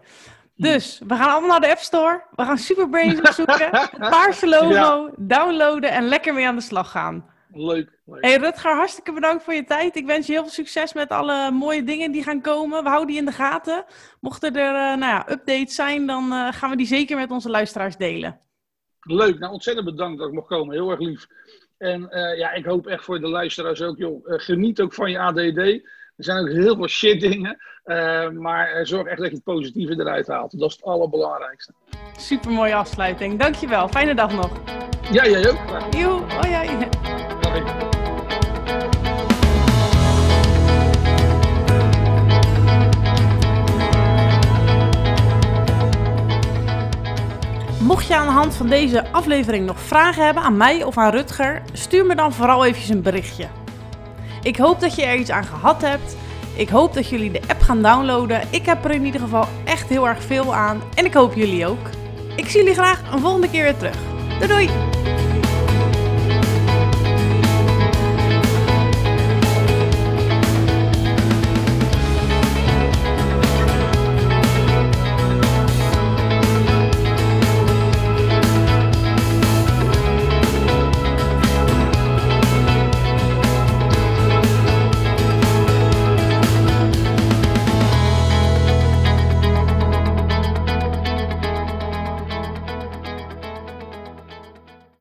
Dus 0.56 1.02
we 1.08 1.16
gaan 1.16 1.30
allemaal 1.30 1.50
naar 1.50 1.60
de 1.60 1.70
App 1.70 1.80
Store. 1.80 2.24
We 2.36 2.44
gaan 2.44 2.58
Superbrains 2.58 3.22
opzoeken. 3.22 3.70
het 3.72 4.10
paarse 4.10 4.48
logo, 4.48 5.12
downloaden 5.18 5.92
en 5.92 6.08
lekker 6.08 6.34
mee 6.34 6.48
aan 6.48 6.56
de 6.56 6.62
slag 6.62 6.92
gaan. 6.92 7.26
Leuk, 7.52 8.00
leuk. 8.06 8.24
Hey 8.24 8.36
Rutger, 8.36 8.76
hartstikke 8.76 9.14
bedankt 9.14 9.44
voor 9.44 9.54
je 9.54 9.64
tijd. 9.64 9.96
Ik 9.96 10.06
wens 10.06 10.28
je 10.28 10.34
heel 10.34 10.42
veel 10.42 10.52
succes 10.52 10.94
met 10.94 11.10
alle 11.10 11.52
mooie 11.52 11.84
dingen 11.84 12.12
die 12.12 12.24
gaan 12.24 12.42
komen. 12.42 12.84
We 12.84 12.90
houden 12.90 13.08
die 13.08 13.18
in 13.18 13.26
de 13.26 13.32
gaten. 13.32 13.86
Mochten 14.20 14.56
er 14.56 14.74
uh, 14.74 15.00
nou 15.00 15.14
ja, 15.14 15.32
updates 15.32 15.76
zijn, 15.76 16.08
dan 16.08 16.54
gaan 16.54 16.70
we 16.70 16.76
die 16.76 16.88
zeker 16.88 17.18
met 17.18 17.32
onze 17.32 17.50
luisteraars 17.50 17.98
delen. 17.98 18.40
Leuk, 19.06 19.40
nou 19.40 19.54
ontzettend 19.54 19.86
bedankt 19.86 20.20
dat 20.20 20.28
ik 20.28 20.34
mocht 20.34 20.48
komen. 20.48 20.76
Heel 20.76 20.92
erg 20.92 21.00
lief. 21.00 21.28
En 21.78 22.02
uh, 22.12 22.38
ja, 22.38 22.52
ik 22.52 22.66
hoop 22.66 22.88
echt 22.88 23.04
voor 23.04 23.20
de 23.20 23.28
luisteraars 23.28 23.82
ook, 23.82 23.98
joh, 23.98 24.22
geniet 24.26 24.82
ook 24.82 24.94
van 24.94 25.12
je 25.12 25.20
ADD. 25.20 25.58
Er 26.16 26.24
zijn 26.24 26.40
ook 26.40 26.52
heel 26.52 26.76
veel 26.76 26.88
shit 26.88 27.20
dingen, 27.20 27.58
maar 28.42 28.88
zorg 28.88 29.08
echt 29.08 29.18
dat 29.18 29.30
je 29.30 29.36
het 29.36 29.44
positieve 29.44 29.94
eruit 29.94 30.28
haalt. 30.28 30.60
Dat 30.60 30.70
is 30.70 30.76
het 30.76 30.86
allerbelangrijkste. 30.86 31.74
Super 32.18 32.52
mooie 32.52 32.76
afsluiting. 32.76 33.40
Dankjewel. 33.40 33.88
Fijne 33.88 34.16
dag 34.16 34.34
nog. 34.34 34.52
Ja, 35.12 35.28
jij 35.28 35.50
ook. 35.50 35.94
Joe, 35.94 36.22
oh 36.22 36.50
ja. 36.50 37.94
Aan 48.16 48.28
de 48.28 48.34
hand 48.34 48.56
van 48.56 48.68
deze 48.68 49.12
aflevering 49.12 49.66
nog 49.66 49.80
vragen 49.80 50.26
hebben 50.26 50.44
aan 50.44 50.58
mij 50.58 50.84
of 50.84 50.98
aan 50.98 51.12
Rutger, 51.12 51.62
stuur 51.74 52.06
me 52.06 52.16
dan 52.16 52.34
vooral 52.34 52.66
eventjes 52.66 52.90
een 52.90 53.02
berichtje. 53.02 53.48
Ik 54.42 54.58
hoop 54.58 54.80
dat 54.80 54.96
je 54.96 55.06
er 55.06 55.16
iets 55.16 55.32
aan 55.32 55.46
gehad 55.46 55.82
hebt. 55.82 56.16
Ik 56.56 56.70
hoop 56.70 56.94
dat 56.94 57.10
jullie 57.10 57.32
de 57.32 57.42
app 57.48 57.62
gaan 57.62 57.82
downloaden. 57.82 58.42
Ik 58.50 58.66
heb 58.66 58.86
er 58.86 58.92
in 58.92 59.06
ieder 59.06 59.22
geval 59.22 59.48
echt 59.64 59.90
heel 59.90 60.08
erg 60.08 60.24
veel 60.24 60.56
aan 60.56 60.82
en 60.94 61.06
ik 61.06 61.14
hoop 61.14 61.34
jullie 61.34 61.68
ook. 61.68 61.90
Ik 62.36 62.50
zie 62.50 62.60
jullie 62.60 62.74
graag 62.74 63.02
een 63.14 63.20
volgende 63.20 63.50
keer 63.50 63.64
weer 63.64 63.78
terug. 63.78 63.98
Doei 64.40 64.48
doei! 64.48 65.15